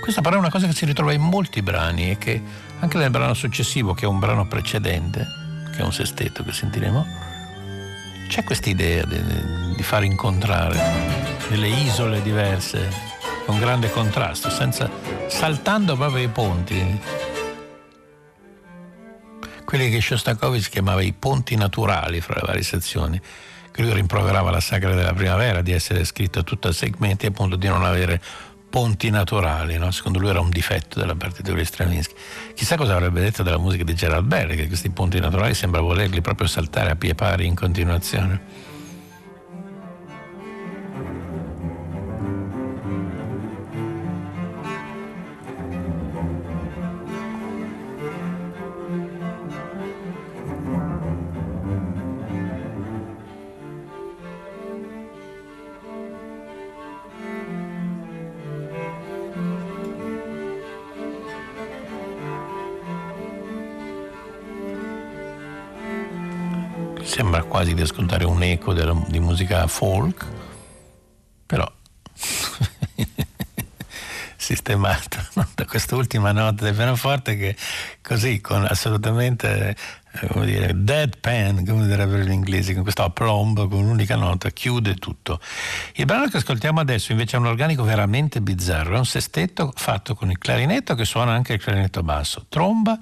Questa 0.00 0.20
però 0.20 0.36
è 0.36 0.38
una 0.38 0.48
cosa 0.48 0.68
che 0.68 0.72
si 0.72 0.84
ritrova 0.84 1.12
in 1.12 1.22
molti 1.22 1.60
brani 1.60 2.10
e 2.10 2.18
che 2.18 2.40
anche 2.78 2.98
nel 2.98 3.10
brano 3.10 3.34
successivo, 3.34 3.94
che 3.94 4.04
è 4.04 4.08
un 4.08 4.20
brano 4.20 4.46
precedente, 4.46 5.26
che 5.74 5.78
è 5.78 5.82
un 5.82 5.92
sestetto 5.92 6.44
che 6.44 6.52
sentiremo, 6.52 7.04
c'è 8.28 8.44
questa 8.44 8.68
idea 8.68 9.04
di, 9.04 9.20
di 9.74 9.82
far 9.82 10.04
incontrare 10.04 10.80
delle 11.48 11.66
isole 11.66 12.22
diverse 12.22 12.88
con 13.44 13.58
grande 13.58 13.90
contrasto, 13.90 14.50
senza, 14.50 14.88
saltando 15.26 15.96
proprio 15.96 16.22
i 16.22 16.28
ponti 16.28 17.00
quelli 19.72 19.88
che 19.88 20.02
Shostakovich 20.02 20.68
chiamava 20.68 21.00
i 21.00 21.14
ponti 21.18 21.56
naturali 21.56 22.20
fra 22.20 22.34
le 22.34 22.42
varie 22.44 22.62
sezioni, 22.62 23.18
che 23.70 23.80
lui 23.80 23.94
rimproverava 23.94 24.50
la 24.50 24.60
sagra 24.60 24.94
della 24.94 25.14
primavera 25.14 25.62
di 25.62 25.72
essere 25.72 26.04
scritta 26.04 26.42
tutta 26.42 26.68
a 26.68 26.72
segmenti 26.72 27.24
e 27.24 27.28
appunto 27.30 27.56
di 27.56 27.68
non 27.68 27.82
avere 27.82 28.20
ponti 28.68 29.08
naturali, 29.08 29.78
no? 29.78 29.90
secondo 29.90 30.18
lui 30.18 30.28
era 30.28 30.40
un 30.40 30.50
difetto 30.50 31.00
della 31.00 31.14
partitura 31.14 31.56
di 31.56 31.64
Stravinsky. 31.64 32.14
Chissà 32.54 32.76
cosa 32.76 32.96
avrebbe 32.96 33.22
detto 33.22 33.42
della 33.42 33.56
musica 33.56 33.82
di 33.82 33.94
Gerald 33.94 34.26
Berry, 34.26 34.56
che 34.56 34.66
questi 34.66 34.90
ponti 34.90 35.18
naturali 35.18 35.54
sembra 35.54 35.80
volerli 35.80 36.20
proprio 36.20 36.46
saltare 36.48 36.90
a 36.90 36.96
pie 36.96 37.14
pari 37.14 37.46
in 37.46 37.54
continuazione. 37.54 38.71
Quasi 67.62 67.74
di 67.76 67.82
ascoltare 67.82 68.24
un 68.24 68.42
eco 68.42 68.72
della, 68.72 68.92
di 69.06 69.20
musica 69.20 69.68
folk, 69.68 70.26
però 71.46 71.70
sistemato 74.36 75.24
no? 75.34 75.46
da 75.54 75.64
quest'ultima 75.64 76.32
nota 76.32 76.64
del 76.64 76.74
pianoforte 76.74 77.36
che 77.36 77.54
così 78.02 78.40
con 78.40 78.64
assolutamente 78.68 79.76
eh, 80.10 80.26
come 80.26 80.46
dire, 80.46 80.72
deadpan, 80.74 81.64
come 81.64 81.86
direbbero 81.86 82.24
gli 82.24 82.32
inglesi, 82.32 82.74
con 82.74 82.82
questo 82.82 83.04
aplomb, 83.04 83.68
con 83.68 83.78
un'unica 83.78 84.16
nota, 84.16 84.50
chiude 84.50 84.96
tutto. 84.96 85.38
Il 85.94 86.04
brano 86.04 86.26
che 86.26 86.38
ascoltiamo 86.38 86.80
adesso 86.80 87.12
invece 87.12 87.36
è 87.36 87.38
un 87.38 87.46
organico 87.46 87.84
veramente 87.84 88.40
bizzarro, 88.40 88.96
è 88.96 88.98
un 88.98 89.06
sestetto 89.06 89.72
fatto 89.76 90.16
con 90.16 90.32
il 90.32 90.38
clarinetto 90.38 90.96
che 90.96 91.04
suona 91.04 91.32
anche 91.32 91.52
il 91.52 91.62
clarinetto 91.62 92.02
basso, 92.02 92.44
tromba, 92.48 92.98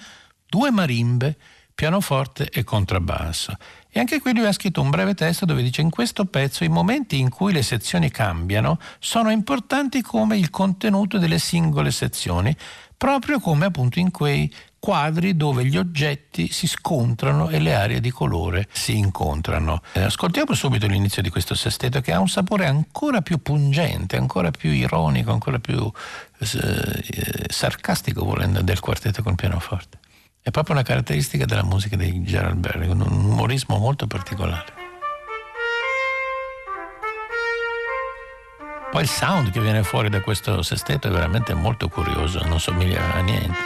due 0.46 0.70
marimbe, 0.70 1.38
pianoforte 1.74 2.50
e 2.50 2.62
contrabbasso. 2.62 3.56
E 3.92 3.98
anche 3.98 4.20
qui 4.20 4.34
lui 4.34 4.46
ha 4.46 4.52
scritto 4.52 4.80
un 4.80 4.90
breve 4.90 5.14
testo 5.14 5.44
dove 5.44 5.62
dice 5.62 5.80
in 5.80 5.90
questo 5.90 6.24
pezzo 6.24 6.62
i 6.62 6.68
momenti 6.68 7.18
in 7.18 7.28
cui 7.28 7.52
le 7.52 7.62
sezioni 7.62 8.10
cambiano 8.10 8.78
sono 9.00 9.30
importanti 9.30 10.00
come 10.00 10.36
il 10.36 10.50
contenuto 10.50 11.18
delle 11.18 11.38
singole 11.40 11.90
sezioni, 11.90 12.56
proprio 12.96 13.40
come 13.40 13.66
appunto 13.66 13.98
in 13.98 14.10
quei 14.10 14.52
quadri 14.80 15.36
dove 15.36 15.64
gli 15.64 15.76
oggetti 15.76 16.50
si 16.50 16.66
scontrano 16.66 17.50
e 17.50 17.58
le 17.58 17.74
aree 17.74 18.00
di 18.00 18.10
colore 18.10 18.66
si 18.72 18.96
incontrano. 18.96 19.82
Eh, 19.92 20.02
ascoltiamo 20.02 20.54
subito 20.54 20.86
l'inizio 20.86 21.20
di 21.20 21.28
questo 21.28 21.54
sestetto 21.54 22.00
che 22.00 22.12
ha 22.12 22.18
un 22.18 22.28
sapore 22.28 22.66
ancora 22.66 23.20
più 23.20 23.42
pungente, 23.42 24.16
ancora 24.16 24.50
più 24.50 24.70
ironico, 24.70 25.32
ancora 25.32 25.58
più 25.58 25.90
eh, 26.38 27.44
sarcastico 27.48 28.24
volendo 28.24 28.62
del 28.62 28.80
quartetto 28.80 29.22
con 29.22 29.34
pianoforte. 29.34 29.99
È 30.50 30.52
proprio 30.52 30.74
una 30.74 30.84
caratteristica 30.84 31.44
della 31.44 31.62
musica 31.62 31.94
di 31.94 32.24
Gerald 32.24 32.56
Berry, 32.56 32.88
un 32.88 33.02
umorismo 33.02 33.78
molto 33.78 34.08
particolare. 34.08 34.72
Poi 38.90 39.02
il 39.02 39.08
sound 39.08 39.52
che 39.52 39.60
viene 39.60 39.84
fuori 39.84 40.08
da 40.08 40.20
questo 40.20 40.60
sestetto 40.62 41.06
è 41.06 41.10
veramente 41.12 41.54
molto 41.54 41.86
curioso, 41.86 42.44
non 42.46 42.58
somiglia 42.58 43.14
a 43.14 43.20
niente. 43.20 43.58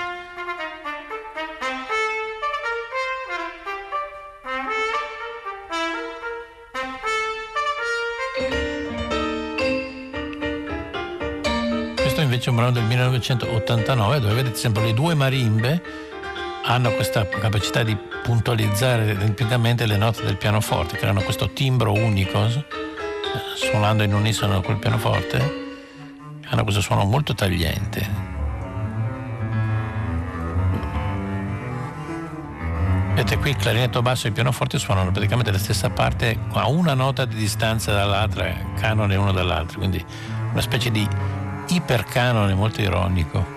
Questo 11.94 12.20
invece 12.20 12.48
è 12.48 12.50
un 12.50 12.56
brano 12.56 12.72
del 12.72 12.84
1989 12.84 14.20
dove 14.20 14.34
vedete 14.34 14.56
sempre 14.56 14.84
le 14.84 14.92
due 14.92 15.14
marimbe 15.14 16.03
hanno 16.66 16.92
questa 16.92 17.26
capacità 17.28 17.82
di 17.82 17.96
puntualizzare 18.22 19.14
ritmicamente 19.14 19.84
le 19.86 19.98
note 19.98 20.24
del 20.24 20.36
pianoforte, 20.36 20.96
che 20.96 21.06
hanno 21.06 21.20
questo 21.20 21.50
timbro 21.50 21.92
unico, 21.92 22.46
eh, 22.46 22.64
suonando 23.54 24.02
in 24.02 24.14
unisono 24.14 24.62
col 24.62 24.78
pianoforte, 24.78 25.62
hanno 26.46 26.62
questo 26.62 26.80
suono 26.80 27.04
molto 27.04 27.34
tagliente. 27.34 28.32
Vedete 33.14 33.38
qui 33.38 33.50
il 33.50 33.56
clarinetto 33.56 34.02
basso 34.02 34.24
e 34.24 34.28
il 34.28 34.34
pianoforte 34.34 34.78
suonano 34.78 35.12
praticamente 35.12 35.52
la 35.52 35.58
stessa 35.58 35.90
parte 35.90 36.36
a 36.52 36.66
una 36.66 36.94
nota 36.94 37.26
di 37.26 37.36
distanza 37.36 37.92
dall'altra, 37.92 38.52
canone 38.76 39.14
uno 39.16 39.32
dall'altro, 39.32 39.78
quindi 39.78 40.04
una 40.50 40.62
specie 40.62 40.90
di 40.90 41.06
ipercanone 41.68 42.54
molto 42.54 42.80
ironico. 42.80 43.53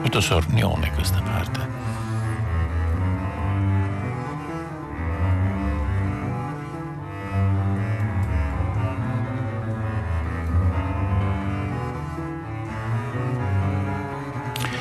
Molto 0.00 0.20
sornione 0.20 0.90
questa 0.92 1.20
parte. 1.20 1.68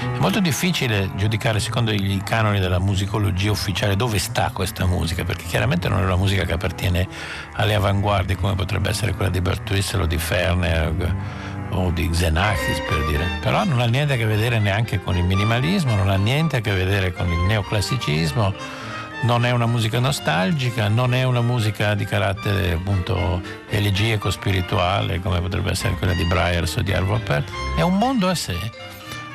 È 0.02 0.22
molto 0.22 0.40
difficile 0.42 1.12
giudicare 1.16 1.60
secondo 1.60 1.92
i 1.92 2.22
canoni 2.26 2.60
della 2.60 2.80
musicologia 2.80 3.52
ufficiale 3.52 3.96
dove 3.96 4.20
sta 4.20 4.52
questa 4.52 4.86
musica, 4.86 5.24
perché 5.24 5.46
chiaramente 5.46 5.88
non 5.90 6.00
è 6.00 6.04
una 6.04 6.18
musica 6.18 6.44
che 6.44 6.54
appartiene 6.54 7.08
alle 7.54 7.74
avanguardie 7.74 8.36
come 8.36 8.56
potrebbe 8.56 8.90
essere 8.90 9.14
quella 9.14 9.32
di 9.32 9.42
Bertuissel 9.42 10.02
o 10.02 10.06
di 10.06 10.18
Ferner 10.18 11.16
o 11.86 11.92
di 11.92 12.10
Xenakis 12.10 12.82
per 12.88 13.06
dire, 13.06 13.26
però 13.42 13.64
non 13.64 13.80
ha 13.80 13.86
niente 13.86 14.14
a 14.14 14.18
che 14.18 14.26
vedere 14.26 14.60
neanche 14.60 15.02
con 15.02 15.16
il 15.16 15.24
minimalismo, 15.24 15.96
non 15.96 16.10
ha 16.10 16.16
niente 16.16 16.58
a 16.58 16.60
che 16.62 16.74
vedere 16.74 17.12
con 17.14 17.32
il 17.32 17.40
neoclassicismo, 17.40 18.54
non 19.22 19.46
è 19.46 19.52
una 19.52 19.66
musica 19.66 20.00
nostalgica, 20.00 20.88
non 20.88 21.14
è 21.14 21.24
una 21.24 21.42
musica 21.42 21.94
di 21.94 22.06
carattere 22.06 22.72
appunto 22.74 23.42
elegiaco 23.68 24.30
spirituale 24.32 25.20
come 25.20 25.42
potrebbe 25.42 25.72
essere 25.72 25.96
quella 25.96 26.14
di 26.14 26.24
Bryars 26.26 26.78
o 26.78 26.82
di 26.82 26.94
Arvo 26.94 27.20
Pärt, 27.20 27.50
è 27.78 27.82
un 27.82 27.98
mondo 27.98 28.30
a 28.30 28.36
sé, 28.36 28.58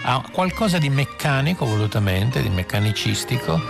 ha 0.02 0.22
qualcosa 0.32 0.78
di 0.78 0.88
meccanico 0.88 1.66
volutamente, 1.66 2.42
di 2.42 2.48
meccanicistico, 2.48 3.60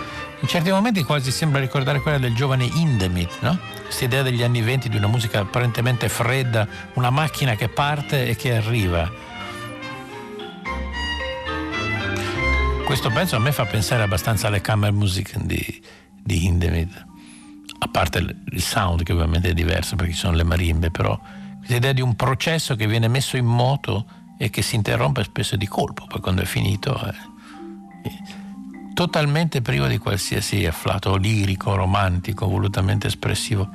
in 0.45 0.51
certi 0.51 0.69
momenti 0.69 1.01
quasi 1.01 1.31
sembra 1.31 1.59
ricordare 1.59 2.01
quella 2.01 2.19
del 2.19 2.35
giovane 2.35 2.65
Indemit, 2.65 3.39
no? 3.39 3.57
Questa 3.81 4.05
idea 4.05 4.21
degli 4.21 4.43
anni 4.43 4.61
venti 4.61 4.89
di 4.89 4.95
una 4.95 5.07
musica 5.07 5.39
apparentemente 5.39 6.07
fredda, 6.07 6.67
una 6.93 7.09
macchina 7.09 7.55
che 7.55 7.67
parte 7.67 8.27
e 8.27 8.35
che 8.35 8.55
arriva. 8.55 9.11
Questo 12.85 13.09
pezzo 13.09 13.35
a 13.35 13.39
me 13.39 13.51
fa 13.51 13.65
pensare 13.65 14.03
abbastanza 14.03 14.45
alle 14.45 14.61
Kammermusik 14.61 15.35
di, 15.39 15.81
di 16.21 16.45
Hindemith, 16.45 17.05
a 17.79 17.87
parte 17.87 18.19
il 18.19 18.61
sound 18.61 19.01
che 19.01 19.13
ovviamente 19.13 19.49
è 19.49 19.53
diverso 19.53 19.95
perché 19.95 20.13
ci 20.13 20.19
sono 20.19 20.35
le 20.35 20.43
marimbe, 20.43 20.91
però 20.91 21.19
questa 21.57 21.77
idea 21.77 21.91
di 21.91 22.01
un 22.01 22.15
processo 22.15 22.75
che 22.75 22.85
viene 22.85 23.07
messo 23.07 23.35
in 23.35 23.47
moto 23.47 24.05
e 24.37 24.51
che 24.51 24.61
si 24.61 24.75
interrompe 24.75 25.23
spesso 25.23 25.55
di 25.55 25.65
colpo, 25.65 26.05
poi 26.05 26.21
quando 26.21 26.43
è 26.43 26.45
finito 26.45 26.95
è 27.01 27.13
totalmente 28.95 29.61
privo 29.61 29.87
di 29.87 29.97
qualsiasi 29.97 30.65
afflato 30.65 31.17
lirico, 31.17 31.75
romantico, 31.75 32.47
volutamente 32.47 33.07
espressivo. 33.07 33.69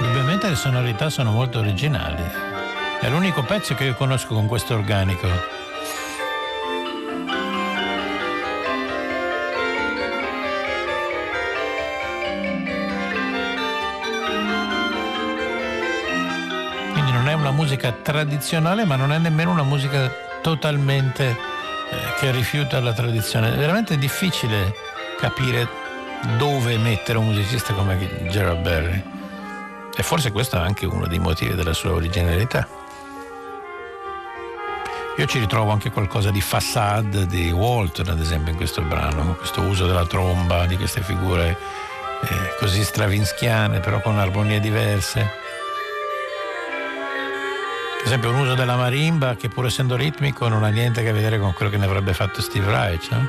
Indubbiamente 0.00 0.48
le 0.48 0.56
sonorità 0.56 1.10
sono 1.10 1.32
molto 1.32 1.58
originali. 1.58 2.24
È 2.98 3.10
l'unico 3.10 3.42
pezzo 3.42 3.74
che 3.74 3.84
io 3.84 3.94
conosco 3.94 4.32
con 4.32 4.46
questo 4.46 4.72
organico. 4.72 5.59
Musica 17.50 17.92
tradizionale, 17.92 18.84
ma 18.84 18.96
non 18.96 19.12
è 19.12 19.18
nemmeno 19.18 19.50
una 19.50 19.62
musica 19.62 20.10
totalmente 20.42 21.28
eh, 21.28 21.36
che 22.18 22.30
rifiuta 22.30 22.80
la 22.80 22.92
tradizione. 22.92 23.52
È 23.52 23.56
veramente 23.56 23.98
difficile 23.98 24.74
capire 25.18 25.68
dove 26.36 26.76
mettere 26.78 27.18
un 27.18 27.26
musicista 27.26 27.72
come 27.72 28.28
Gerald 28.30 28.60
Berry. 28.62 29.02
E 29.96 30.02
forse 30.02 30.30
questo 30.30 30.56
è 30.56 30.60
anche 30.60 30.86
uno 30.86 31.06
dei 31.06 31.18
motivi 31.18 31.54
della 31.54 31.72
sua 31.72 31.92
originalità. 31.92 32.66
Io 35.16 35.26
ci 35.26 35.38
ritrovo 35.38 35.70
anche 35.70 35.90
qualcosa 35.90 36.30
di 36.30 36.40
facade 36.40 37.26
di 37.26 37.50
Walton, 37.50 38.08
ad 38.08 38.20
esempio, 38.20 38.52
in 38.52 38.56
questo 38.56 38.80
brano, 38.80 39.34
questo 39.34 39.60
uso 39.60 39.86
della 39.86 40.06
tromba, 40.06 40.64
di 40.66 40.76
queste 40.76 41.02
figure 41.02 41.58
eh, 42.22 42.56
così 42.58 42.82
stravinschiane, 42.82 43.80
però 43.80 44.00
con 44.00 44.18
armonie 44.18 44.60
diverse. 44.60 45.30
Per 48.00 48.08
esempio 48.08 48.30
un 48.30 48.40
uso 48.40 48.54
della 48.54 48.76
marimba 48.76 49.36
che 49.36 49.50
pur 49.50 49.66
essendo 49.66 49.94
ritmico 49.94 50.48
non 50.48 50.64
ha 50.64 50.68
niente 50.68 51.00
a 51.00 51.02
che 51.02 51.12
vedere 51.12 51.38
con 51.38 51.52
quello 51.52 51.70
che 51.70 51.76
ne 51.76 51.84
avrebbe 51.84 52.14
fatto 52.14 52.40
Steve 52.40 52.70
Reich. 52.70 53.10
No? 53.10 53.28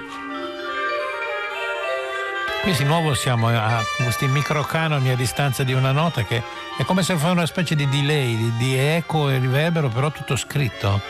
Qui 2.61 2.71
di 2.71 2.85
nuovo 2.85 3.13
siamo 3.13 3.49
a 3.49 3.83
questi 3.97 4.27
microcanoni 4.27 5.09
a 5.09 5.15
distanza 5.17 5.63
di 5.63 5.73
una 5.73 5.91
nota 5.91 6.23
che 6.23 6.41
è 6.77 6.85
come 6.85 7.03
se 7.03 7.15
fosse 7.15 7.31
una 7.31 7.45
specie 7.45 7.75
di 7.75 7.87
delay, 7.89 8.37
di, 8.37 8.55
di 8.55 8.77
eco 8.77 9.29
e 9.29 9.39
riverbero, 9.39 9.89
però 9.89 10.09
tutto 10.09 10.37
scritto. 10.37 11.01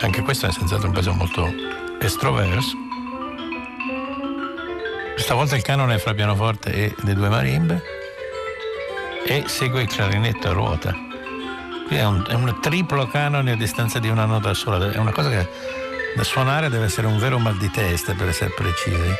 Anche 0.00 0.22
questo 0.22 0.46
è 0.46 0.52
senz'altro 0.52 0.88
un 0.88 0.94
pezzo 0.94 1.12
molto 1.12 1.52
estroverso 2.00 2.84
Questa 5.24 5.40
volta 5.40 5.56
il 5.56 5.62
canone 5.62 5.94
è 5.94 5.98
fra 5.98 6.12
pianoforte 6.12 6.70
e 6.70 6.94
le 6.98 7.14
due 7.14 7.30
marimbe 7.30 7.82
e 9.26 9.44
segue 9.46 9.80
il 9.80 9.88
clarinetto 9.88 10.50
a 10.50 10.52
ruota. 10.52 10.94
Qui 11.86 11.96
è 11.96 12.04
un, 12.04 12.26
è 12.28 12.34
un 12.34 12.58
triplo 12.60 13.06
canone 13.06 13.52
a 13.52 13.56
distanza 13.56 13.98
di 13.98 14.10
una 14.10 14.26
nota 14.26 14.52
sola, 14.52 14.92
è 14.92 14.98
una 14.98 15.12
cosa 15.12 15.30
che 15.30 15.48
da 16.14 16.22
suonare 16.24 16.68
deve 16.68 16.84
essere 16.84 17.06
un 17.06 17.18
vero 17.18 17.38
mal 17.38 17.56
di 17.56 17.70
testa 17.70 18.12
per 18.12 18.28
essere 18.28 18.50
precisi. 18.50 19.14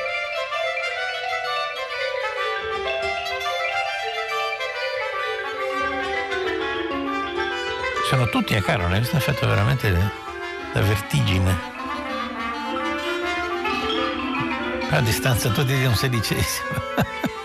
Sono 8.10 8.28
tutti 8.28 8.54
a 8.54 8.60
canone, 8.60 8.98
questo 8.98 9.16
è 9.16 9.20
un 9.20 9.22
effetto 9.22 9.48
veramente 9.48 9.90
da 9.90 10.82
vertigine. 10.82 11.73
A 14.94 15.00
distanza 15.00 15.50
tutti 15.50 15.76
di 15.76 15.84
un 15.84 15.94
sedicesimo. 15.96 16.68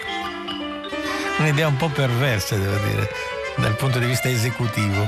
Un'idea 1.39 1.67
un 1.67 1.77
po' 1.77 1.89
perversa, 1.89 2.55
devo 2.55 2.77
dire, 2.85 3.09
dal 3.57 3.75
punto 3.75 3.97
di 3.97 4.05
vista 4.05 4.29
esecutivo. 4.29 5.07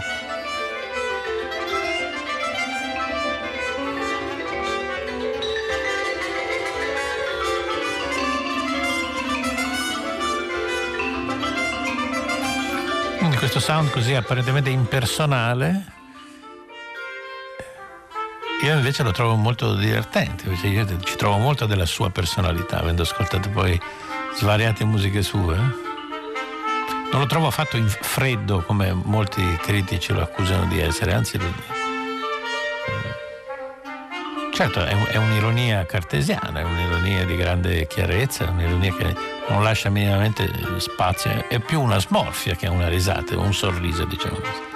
Questo 13.37 13.59
sound 13.59 13.89
così 13.89 14.15
apparentemente 14.15 14.69
impersonale 14.69 16.00
io 18.61 18.75
invece 18.75 19.03
lo 19.03 19.11
trovo 19.11 19.35
molto 19.35 19.75
divertente, 19.75 20.49
io 20.49 20.99
ci 21.03 21.15
trovo 21.15 21.37
molto 21.37 21.65
della 21.65 21.85
sua 21.85 22.09
personalità, 22.11 22.79
avendo 22.79 23.01
ascoltato 23.01 23.49
poi 23.49 23.79
svariate 24.35 24.85
musiche 24.85 25.21
sue. 25.23 25.55
Non 25.55 27.19
lo 27.19 27.25
trovo 27.25 27.47
affatto 27.47 27.77
freddo 27.85 28.61
come 28.61 28.93
molti 28.93 29.43
critici 29.61 30.13
lo 30.13 30.21
accusano 30.21 30.65
di 30.65 30.79
essere, 30.79 31.13
anzi 31.13 31.39
certo 34.53 34.85
è, 34.85 34.95
è, 35.07 35.17
un'ironia 35.17 35.85
cartesiana, 35.87 36.59
è 36.59 36.63
un'ironia 36.63 37.25
di 37.25 37.35
grande 37.35 37.87
chiarezza, 37.87 38.45
è 38.45 38.49
un'ironia 38.49 38.93
che 38.93 39.15
non 39.49 39.63
lascia 39.63 39.89
minimamente 39.89 40.47
spazio, 40.77 41.49
è 41.49 41.59
più 41.59 41.81
una 41.81 41.99
smorfia 41.99 42.55
che 42.55 42.67
una 42.67 42.87
risata, 42.87 43.37
un 43.39 43.53
sorriso 43.53 44.05
diciamo 44.05 44.35
così. 44.35 44.70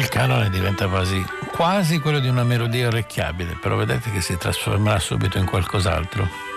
Il 0.00 0.08
canone 0.08 0.48
diventa 0.48 0.88
quasi, 0.88 1.22
quasi 1.52 1.98
quello 1.98 2.20
di 2.20 2.28
una 2.28 2.42
melodia 2.42 2.86
orecchiabile, 2.86 3.58
però 3.60 3.76
vedete 3.76 4.10
che 4.10 4.22
si 4.22 4.36
trasformerà 4.38 4.98
subito 4.98 5.36
in 5.36 5.44
qualcos'altro. 5.44 6.49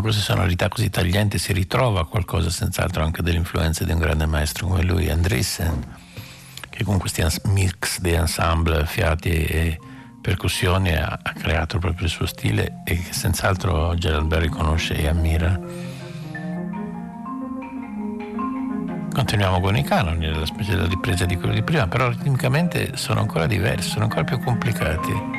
Questa 0.00 0.20
sonorità 0.20 0.68
così 0.68 0.90
tagliente 0.90 1.38
si 1.38 1.52
ritrova 1.52 2.06
qualcosa 2.06 2.50
senz'altro 2.50 3.02
anche 3.02 3.22
dell'influenza 3.22 3.84
di 3.84 3.92
un 3.92 3.98
grande 3.98 4.26
maestro 4.26 4.66
come 4.66 4.82
lui, 4.82 5.08
Andreessen, 5.08 5.96
che 6.68 6.84
con 6.84 6.98
questi 6.98 7.24
mix 7.44 8.00
di 8.00 8.12
ensemble, 8.12 8.84
fiati 8.84 9.30
e 9.30 9.80
percussioni 10.20 10.94
ha, 10.94 11.18
ha 11.22 11.32
creato 11.32 11.78
proprio 11.78 12.04
il 12.06 12.10
suo 12.10 12.26
stile 12.26 12.82
e 12.84 13.00
che 13.00 13.12
senz'altro 13.12 13.94
Gerald 13.94 14.26
Berry 14.26 14.48
conosce 14.48 14.96
e 14.96 15.06
ammira. 15.08 15.58
Continuiamo 19.12 19.60
con 19.60 19.76
i 19.76 19.82
canoni, 19.82 20.30
la 20.30 20.44
specie 20.44 20.76
di 20.76 20.88
ripresa 20.88 21.24
di 21.24 21.36
quello 21.36 21.54
di 21.54 21.62
prima, 21.62 21.86
però 21.86 22.08
ritmicamente 22.08 22.96
sono 22.96 23.20
ancora 23.20 23.46
diversi, 23.46 23.88
sono 23.88 24.04
ancora 24.04 24.24
più 24.24 24.38
complicati. 24.40 25.35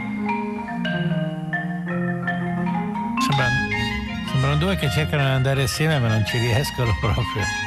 Due 4.67 4.75
che 4.75 4.89
cercano 4.89 5.23
di 5.23 5.30
andare 5.30 5.63
assieme 5.63 5.97
ma 5.97 6.10
non 6.10 6.25
ci 6.25 6.38
riescono 6.39 6.93
proprio. 6.99 7.66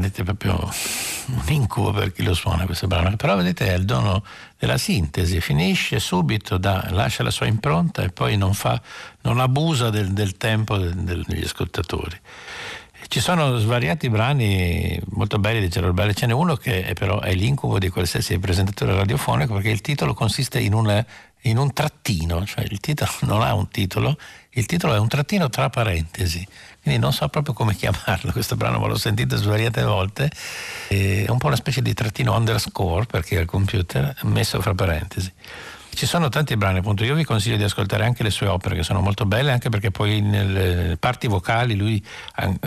Vedete 0.00 0.24
proprio 0.24 0.58
un 1.26 1.42
incubo 1.48 1.92
per 1.92 2.12
chi 2.12 2.22
lo 2.22 2.34
suona 2.34 2.64
questo 2.64 2.86
brano, 2.86 3.14
però 3.16 3.36
vedete 3.36 3.68
è 3.68 3.74
il 3.74 3.84
dono 3.84 4.24
della 4.58 4.78
sintesi, 4.78 5.40
finisce 5.40 6.00
subito, 6.00 6.56
da, 6.56 6.88
lascia 6.90 7.22
la 7.22 7.30
sua 7.30 7.46
impronta 7.46 8.02
e 8.02 8.08
poi 8.08 8.36
non, 8.36 8.54
fa, 8.54 8.80
non 9.22 9.38
abusa 9.38 9.90
del, 9.90 10.12
del 10.12 10.36
tempo 10.36 10.76
del, 10.76 11.24
degli 11.26 11.44
ascoltatori. 11.44 12.18
Ci 13.08 13.20
sono 13.20 13.56
svariati 13.58 14.10
brani 14.10 15.00
molto 15.10 15.38
belli 15.38 15.60
di 15.60 15.68
Gerard 15.68 15.94
Belli, 15.94 16.14
ce 16.14 16.26
n'è 16.26 16.32
uno 16.32 16.54
che 16.56 16.84
è 16.84 16.92
però 16.92 17.20
è 17.20 17.32
l'incubo 17.34 17.78
di 17.78 17.88
qualsiasi 17.88 18.38
presentatore 18.38 18.94
radiofonico 18.94 19.54
perché 19.54 19.70
il 19.70 19.80
titolo 19.80 20.12
consiste 20.12 20.60
in 20.60 20.74
un, 20.74 21.04
in 21.42 21.56
un 21.56 21.72
trattino, 21.72 22.44
cioè 22.44 22.64
il 22.68 22.78
titolo 22.78 23.10
non 23.22 23.42
ha 23.42 23.54
un 23.54 23.68
titolo, 23.68 24.18
il 24.50 24.66
titolo 24.66 24.94
è 24.94 24.98
un 24.98 25.08
trattino 25.08 25.48
tra 25.48 25.70
parentesi 25.70 26.46
quindi 26.82 27.00
non 27.00 27.12
so 27.12 27.28
proprio 27.28 27.54
come 27.54 27.74
chiamarlo 27.74 28.32
questo 28.32 28.56
brano, 28.56 28.78
ma 28.78 28.86
l'ho 28.86 28.98
sentito 28.98 29.36
svariate 29.36 29.82
volte, 29.82 30.30
è 30.88 31.26
un 31.28 31.38
po' 31.38 31.46
una 31.46 31.56
specie 31.56 31.82
di 31.82 31.94
trattino 31.94 32.34
underscore 32.34 33.06
perché 33.06 33.36
è 33.36 33.40
al 33.40 33.46
computer 33.46 34.16
messo 34.22 34.60
fra 34.60 34.74
parentesi. 34.74 35.32
Ci 35.92 36.06
sono 36.06 36.28
tanti 36.28 36.56
brani, 36.56 36.78
appunto, 36.78 37.02
io 37.02 37.16
vi 37.16 37.24
consiglio 37.24 37.56
di 37.56 37.64
ascoltare 37.64 38.04
anche 38.04 38.22
le 38.22 38.30
sue 38.30 38.46
opere 38.46 38.76
che 38.76 38.84
sono 38.84 39.00
molto 39.00 39.26
belle, 39.26 39.50
anche 39.50 39.70
perché 39.70 39.90
poi 39.90 40.20
nelle 40.20 40.96
parti 40.98 41.26
vocali 41.26 41.74
lui 41.74 42.02
eh, 42.36 42.58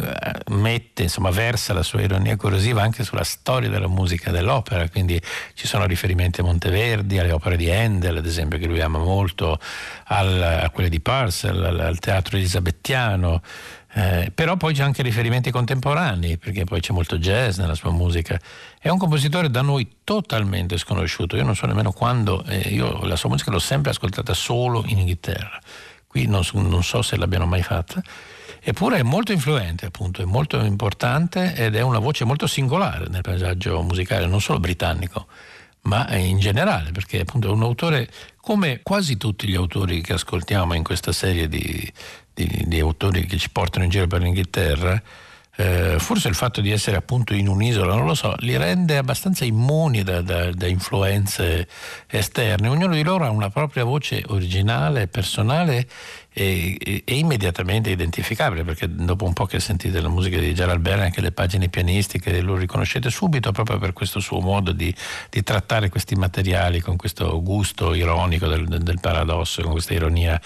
mette, 0.50 1.04
insomma, 1.04 1.30
versa 1.30 1.74
la 1.74 1.84
sua 1.84 2.02
ironia 2.02 2.36
corrosiva 2.36 2.82
anche 2.82 3.06
sulla 3.06 3.24
storia 3.24 3.70
della 3.70 3.88
musica 3.88 4.30
dell'opera, 4.30 4.90
quindi 4.90 5.20
ci 5.54 5.68
sono 5.68 5.86
riferimenti 5.86 6.42
a 6.42 6.44
Monteverdi, 6.44 7.18
alle 7.18 7.32
opere 7.32 7.56
di 7.56 7.72
Handel, 7.72 8.18
ad 8.18 8.26
esempio, 8.26 8.60
che 8.60 8.68
lui 8.68 8.82
ama 8.82 9.00
molto, 9.00 9.58
al, 10.08 10.42
a 10.64 10.70
quelle 10.70 10.90
di 10.90 11.00
Purcell, 11.00 11.64
al, 11.64 11.80
al 11.80 12.00
teatro 12.00 12.36
elisabettiano, 12.36 13.42
eh, 13.96 14.32
però 14.34 14.58
poi 14.58 14.74
c'è 14.74 14.82
anche 14.82 15.04
riferimenti 15.04 15.52
contemporanei, 15.52 16.38
perché 16.38 16.64
poi 16.64 16.80
c'è 16.82 16.94
molto 16.94 17.18
jazz 17.18 17.58
nella 17.60 17.76
sua 17.76 17.92
musica. 17.92 18.40
È 18.80 18.90
un 18.90 18.98
compositore 18.98 19.52
da 19.52 19.62
noi 19.62 19.98
totalmente 20.04 20.78
sconosciuto. 20.78 21.36
Io 21.36 21.44
non 21.44 21.56
so 21.56 21.68
nemmeno 21.68 21.92
quando, 21.92 22.44
eh, 22.46 22.70
io 22.70 23.06
la 23.06 23.16
sua 23.16 23.30
musica 23.30 23.52
l'ho 23.52 23.60
sempre 23.60 23.92
ascoltata 23.92 24.34
solo 24.34 24.84
in 24.88 24.98
Inghilterra. 24.98 25.60
Qui 26.08 26.26
non, 26.26 26.44
non 26.54 26.84
so 26.84 27.02
se 27.04 27.18
l'abbiano 27.18 27.46
mai 27.46 27.62
fatta. 27.62 28.02
Eppure 28.66 28.98
è 28.98 29.04
molto 29.04 29.32
influente, 29.32 29.86
appunto, 29.86 30.22
è 30.22 30.26
molto 30.26 30.60
importante 30.62 31.54
ed 31.54 31.76
è 31.76 31.82
una 31.82 32.00
voce 32.00 32.24
molto 32.24 32.48
singolare 32.48 33.08
nel 33.10 33.22
paesaggio 33.22 33.82
musicale, 33.82 34.26
non 34.26 34.40
solo 34.42 34.60
britannico, 34.60 35.28
ma 35.84 36.14
in 36.16 36.40
generale, 36.40 36.92
perché 36.92 37.22
appunto 37.22 37.48
è 37.48 37.52
un 37.52 37.64
autore 37.64 38.10
come 38.40 38.82
quasi 38.84 39.18
tutti 39.18 39.48
gli 39.48 39.56
autori 39.56 40.02
che 40.02 40.14
ascoltiamo 40.14 40.74
in 40.74 40.84
questa 40.84 41.12
serie 41.12 41.48
di, 41.48 41.92
di, 42.34 42.64
di 42.66 42.80
autori 42.80 43.26
che 43.26 43.38
ci 43.38 43.50
portano 43.50 43.86
in 43.86 43.90
giro 43.90 44.08
per 44.08 44.22
l'Inghilterra, 44.22 45.02
eh, 45.56 45.98
forse 46.00 46.30
il 46.30 46.36
fatto 46.36 46.62
di 46.62 46.72
essere 46.72 46.98
appunto 46.98 47.34
in 47.36 47.48
un'isola, 47.48 47.94
non 47.94 48.06
lo 48.06 48.16
so, 48.16 48.34
li 48.40 48.58
rende 48.58 48.98
abbastanza 48.98 49.46
immuni 49.46 50.02
da, 50.02 50.22
da, 50.22 50.52
da, 50.52 50.68
influenze 50.68 51.68
esterne. 52.08 52.68
Ognuno 52.70 52.96
di 52.96 53.04
loro 53.04 53.26
ha 53.26 53.30
una 53.30 53.50
propria 53.50 53.84
voce 53.84 54.24
originale, 54.28 55.08
personale 55.08 55.88
e, 56.34 57.04
e, 57.06 57.16
immediatamente 57.16 57.92
identificabile, 57.92 58.64
perché 58.64 58.88
dopo 58.90 59.26
un 59.26 59.34
po' 59.34 59.46
che 59.46 59.60
sentite 59.60 60.02
la 60.02 60.10
musica 60.10 60.40
di 60.40 60.54
Gerald 60.54 60.82
Berne, 60.82 61.06
anche 61.06 61.22
le 61.22 61.32
pagine 61.32 61.70
pianistiche 61.70 62.42
lo 62.42 62.56
riconoscete 62.56 63.10
subito 63.10 63.52
proprio 63.52 63.78
per 63.78 63.94
questo 63.94 64.20
suo 64.20 64.40
modo 64.40 64.72
di, 64.72 64.94
di 65.30 65.44
trattare 65.44 65.90
questi 65.90 66.16
materiali 66.16 66.82
con 66.82 66.96
questo 66.96 67.42
gusto 67.42 67.94
ironico 67.94 68.48
del, 68.48 68.66
del, 68.68 69.00
paradosso, 69.00 69.62
con 69.62 69.72
questa 69.72 69.94
ironia 69.94 70.42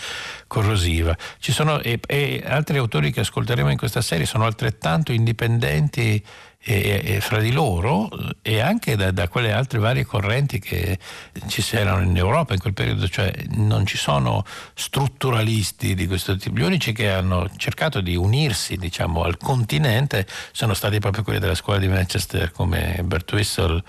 corrosiva. 0.45 1.15
Ci 1.39 1.51
sono 1.51 1.79
e, 1.79 1.99
e 2.05 2.43
altri 2.45 2.77
autori 2.77 3.11
che 3.11 3.21
ascolteremo 3.21 3.71
in 3.71 3.77
questa 3.77 4.01
serie 4.01 4.25
sono 4.25 4.45
altrettanto 4.45 5.13
indipendenti 5.13 6.23
e, 6.67 7.01
e 7.15 7.21
fra 7.21 7.39
di 7.39 7.53
loro 7.53 8.09
e 8.41 8.59
anche 8.59 8.97
da, 8.97 9.11
da, 9.11 9.29
quelle 9.29 9.53
altre 9.53 9.79
varie 9.79 10.05
correnti 10.05 10.59
che 10.59 10.99
ci 11.47 11.63
erano 11.73 12.03
in 12.03 12.17
Europa 12.17 12.53
in 12.53 12.59
quel 12.59 12.73
periodo, 12.73 13.07
cioè 13.07 13.33
non 13.51 13.85
ci 13.85 13.97
sono 13.97 14.43
strutturalisti 14.73 15.95
di 15.95 16.07
questo 16.07 16.35
tipo. 16.35 16.57
Gli 16.57 16.63
unici 16.63 16.91
che 16.91 17.09
hanno 17.09 17.49
cercato 17.55 18.01
di 18.01 18.17
unirsi 18.17 18.75
diciamo, 18.75 19.23
al 19.23 19.37
continente 19.37 20.27
sono 20.51 20.73
stati 20.73 20.99
proprio 20.99 21.23
quelli 21.23 21.39
della 21.39 21.55
scuola 21.55 21.79
di 21.79 21.87
Manchester 21.87 22.51
come 22.51 22.99
Bert 23.01 23.31
Whistle, 23.31 23.81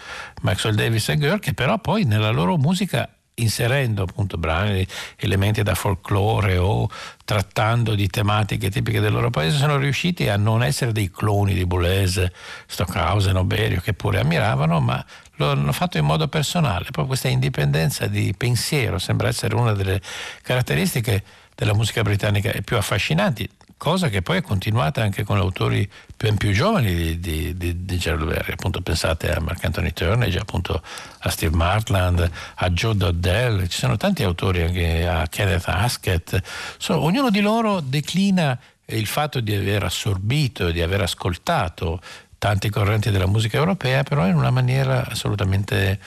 Maxwell 0.42 0.76
Davis 0.76 1.08
e 1.08 1.18
Girl, 1.18 1.40
che 1.40 1.54
però 1.54 1.78
poi 1.78 2.04
nella 2.04 2.30
loro 2.30 2.56
musica 2.56 3.10
inserendo 3.38 4.02
appunto 4.02 4.36
brani, 4.36 4.86
elementi 5.16 5.62
da 5.62 5.74
folklore 5.74 6.56
o 6.56 6.88
trattando 7.24 7.94
di 7.94 8.08
tematiche 8.08 8.70
tipiche 8.70 9.00
del 9.00 9.12
loro 9.12 9.30
paese, 9.30 9.56
sono 9.56 9.76
riusciti 9.76 10.28
a 10.28 10.36
non 10.36 10.62
essere 10.62 10.92
dei 10.92 11.10
cloni 11.10 11.54
di 11.54 11.66
Boulez, 11.66 12.24
Stockhausen 12.66 13.36
o 13.36 13.44
Berio 13.44 13.80
che 13.80 13.94
pure 13.94 14.20
ammiravano, 14.20 14.80
ma 14.80 15.04
lo 15.36 15.50
hanno 15.50 15.72
fatto 15.72 15.98
in 15.98 16.04
modo 16.04 16.28
personale. 16.28 16.84
Proprio 16.84 17.06
questa 17.06 17.28
indipendenza 17.28 18.06
di 18.06 18.34
pensiero 18.36 18.98
sembra 18.98 19.28
essere 19.28 19.54
una 19.54 19.72
delle 19.72 20.00
caratteristiche 20.42 21.22
della 21.54 21.74
musica 21.74 22.02
britannica 22.02 22.52
più 22.64 22.76
affascinanti 22.76 23.48
cosa 23.78 24.08
che 24.08 24.20
poi 24.20 24.38
è 24.38 24.42
continuata 24.42 25.00
anche 25.02 25.24
con 25.24 25.38
autori 25.38 25.88
ben 26.16 26.36
più 26.36 26.52
giovani 26.52 26.94
di, 26.94 27.20
di, 27.20 27.56
di, 27.56 27.84
di 27.84 27.96
Gerald 27.96 28.26
Berry. 28.26 28.52
Appunto 28.52 28.82
pensate 28.82 29.32
a 29.32 29.40
Mark 29.40 29.64
Anthony 29.64 29.92
Turnage, 29.92 30.38
appunto 30.38 30.82
a 31.20 31.30
Steve 31.30 31.56
Martland, 31.56 32.30
a 32.56 32.70
Joe 32.70 32.96
Doddell, 32.96 33.66
ci 33.68 33.78
sono 33.78 33.96
tanti 33.96 34.24
autori 34.24 34.62
anche 34.62 35.08
a 35.08 35.26
Kenneth 35.28 35.68
Haskett. 35.68 36.42
So, 36.76 37.00
ognuno 37.00 37.30
di 37.30 37.40
loro 37.40 37.80
declina 37.80 38.58
il 38.86 39.06
fatto 39.06 39.40
di 39.40 39.54
aver 39.54 39.84
assorbito, 39.84 40.70
di 40.70 40.82
aver 40.82 41.02
ascoltato 41.02 42.00
tanti 42.36 42.70
correnti 42.70 43.10
della 43.10 43.26
musica 43.26 43.58
europea, 43.58 44.02
però 44.02 44.26
in 44.26 44.34
una 44.34 44.50
maniera 44.50 45.06
assolutamente 45.08 45.98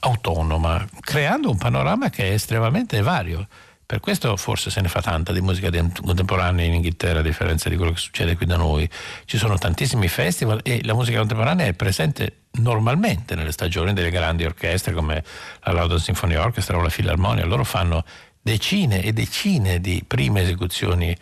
autonoma, 0.00 0.84
creando 1.00 1.50
un 1.50 1.56
panorama 1.56 2.10
che 2.10 2.28
è 2.28 2.32
estremamente 2.32 3.00
vario. 3.02 3.46
Per 3.92 4.00
questo 4.00 4.38
forse 4.38 4.70
se 4.70 4.80
ne 4.80 4.88
fa 4.88 5.02
tanta 5.02 5.32
di 5.32 5.42
musica 5.42 5.68
contemporanea 5.68 6.64
in 6.64 6.72
Inghilterra, 6.72 7.18
a 7.18 7.22
differenza 7.22 7.68
di 7.68 7.76
quello 7.76 7.92
che 7.92 7.98
succede 7.98 8.38
qui 8.38 8.46
da 8.46 8.56
noi. 8.56 8.88
Ci 9.26 9.36
sono 9.36 9.58
tantissimi 9.58 10.08
festival 10.08 10.60
e 10.62 10.80
la 10.84 10.94
musica 10.94 11.18
contemporanea 11.18 11.66
è 11.66 11.74
presente 11.74 12.44
normalmente 12.52 13.34
nelle 13.34 13.52
stagioni 13.52 13.92
delle 13.92 14.10
grandi 14.10 14.46
orchestre 14.46 14.94
come 14.94 15.22
la 15.64 15.72
London 15.72 15.98
Symphony 15.98 16.36
Orchestra 16.36 16.78
o 16.78 16.80
la 16.80 16.88
Filarmonia. 16.88 17.44
Loro 17.44 17.64
fanno 17.64 18.02
decine 18.40 19.02
e 19.02 19.12
decine 19.12 19.78
di 19.78 20.02
prime 20.06 20.40
esecuzioni 20.40 21.14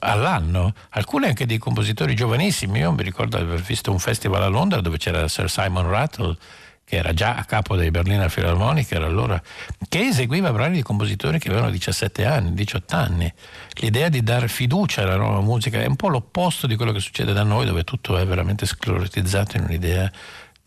all'anno, 0.00 0.74
alcune 0.90 1.28
anche 1.28 1.46
dei 1.46 1.56
compositori 1.56 2.14
giovanissimi. 2.14 2.80
Io 2.80 2.92
mi 2.92 3.02
ricordo 3.02 3.38
di 3.38 3.44
aver 3.44 3.62
visto 3.62 3.90
un 3.90 3.98
festival 3.98 4.42
a 4.42 4.48
Londra 4.48 4.82
dove 4.82 4.98
c'era 4.98 5.26
Sir 5.26 5.48
Simon 5.48 5.88
Rattle 5.88 6.36
che 6.90 6.96
era 6.96 7.14
già 7.14 7.36
a 7.36 7.44
capo 7.44 7.76
dei 7.76 7.92
Berliner 7.92 8.28
Philharmonic 8.28 8.90
allora, 8.94 9.40
che 9.88 10.08
eseguiva 10.08 10.50
brani 10.50 10.74
di 10.74 10.82
compositori 10.82 11.38
che 11.38 11.48
avevano 11.48 11.70
17 11.70 12.24
anni, 12.24 12.52
18 12.52 12.96
anni. 12.96 13.32
L'idea 13.74 14.08
di 14.08 14.24
dare 14.24 14.48
fiducia 14.48 15.02
alla 15.02 15.14
nuova 15.14 15.40
musica 15.40 15.80
è 15.80 15.86
un 15.86 15.94
po' 15.94 16.08
l'opposto 16.08 16.66
di 16.66 16.74
quello 16.74 16.90
che 16.90 16.98
succede 16.98 17.32
da 17.32 17.44
noi, 17.44 17.64
dove 17.64 17.84
tutto 17.84 18.18
è 18.18 18.26
veramente 18.26 18.66
sclerotizzato 18.66 19.56
in 19.56 19.66
un'idea 19.68 20.10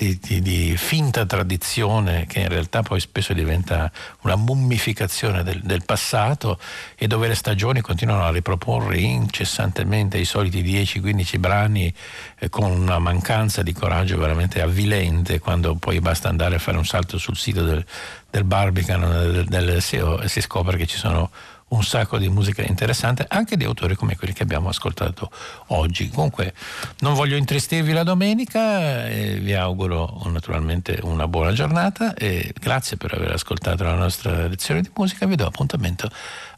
di, 0.03 0.19
di, 0.21 0.41
di, 0.41 0.77
finta 0.77 1.25
tradizione 1.25 2.25
che 2.27 2.39
in 2.39 2.49
realtà 2.49 2.81
poi 2.81 2.99
spesso 2.99 3.33
diventa 3.33 3.91
una 4.21 4.35
mummificazione 4.35 5.43
del, 5.43 5.61
del, 5.61 5.85
passato 5.85 6.59
e 6.95 7.07
dove 7.07 7.27
le 7.27 7.35
stagioni 7.35 7.79
continuano 7.81 8.23
a 8.23 8.31
riproporre 8.31 8.97
incessantemente 8.97 10.17
i 10.17 10.25
soliti 10.25 10.61
10-15 10.61 11.39
brani 11.39 11.93
eh, 12.39 12.49
con 12.49 12.69
una 12.69 12.99
mancanza 12.99 13.63
di 13.63 13.71
coraggio 13.73 14.17
veramente 14.17 14.61
avvilente 14.61 15.39
quando 15.39 15.75
poi 15.75 15.99
basta 15.99 16.27
andare 16.27 16.55
a 16.55 16.59
fare 16.59 16.77
un 16.77 16.85
salto 16.85 17.17
sul 17.17 17.37
sito 17.37 17.63
del, 17.63 17.85
del 18.29 18.43
Barbican 18.43 19.01
del, 19.01 19.45
del 19.45 19.81
SEO 19.81 20.19
e 20.19 20.27
si 20.27 20.41
scopre 20.41 20.75
che 20.77 20.85
ci 20.85 20.97
sono 20.97 21.31
un 21.69 21.83
sacco 21.83 22.17
di 22.17 22.29
musica 22.29 22.61
interessante, 22.61 23.25
anche 23.27 23.57
di 23.57 23.63
autori 23.63 23.95
come 23.95 24.15
quelli 24.15 24.33
che 24.33 24.43
abbiamo 24.43 24.69
ascoltato 24.69 25.31
oggi. 25.67 26.09
Comunque 26.09 26.53
non 26.99 27.13
voglio 27.13 27.35
intristirvi 27.35 27.91
la 27.93 28.03
domenica, 28.03 29.05
vi 29.07 29.53
auguro 29.53 30.21
naturalmente 30.25 30.99
una 31.01 31.27
buona 31.27 31.51
giornata 31.53 32.13
e 32.13 32.53
grazie 32.59 32.97
per 32.97 33.13
aver 33.13 33.31
ascoltato 33.31 33.83
la 33.83 33.95
nostra 33.95 34.47
lezione 34.47 34.81
di 34.81 34.91
musica, 34.95 35.25
vi 35.25 35.35
do 35.35 35.45
appuntamento 35.45 36.09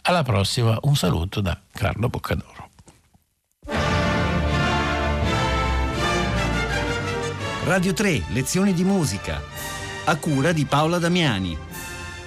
alla 0.01 0.23
prossima, 0.23 0.77
un 0.81 0.95
saluto 0.95 1.39
da 1.39 1.57
Carlo 1.71 2.09
Boccadoro. 2.09 2.69
Radio 7.63 7.93
3, 7.93 8.25
lezioni 8.27 8.73
di 8.73 8.83
musica, 8.83 9.41
a 10.03 10.15
cura 10.17 10.51
di 10.51 10.65
Paola 10.65 10.99
Damiani. 10.99 11.57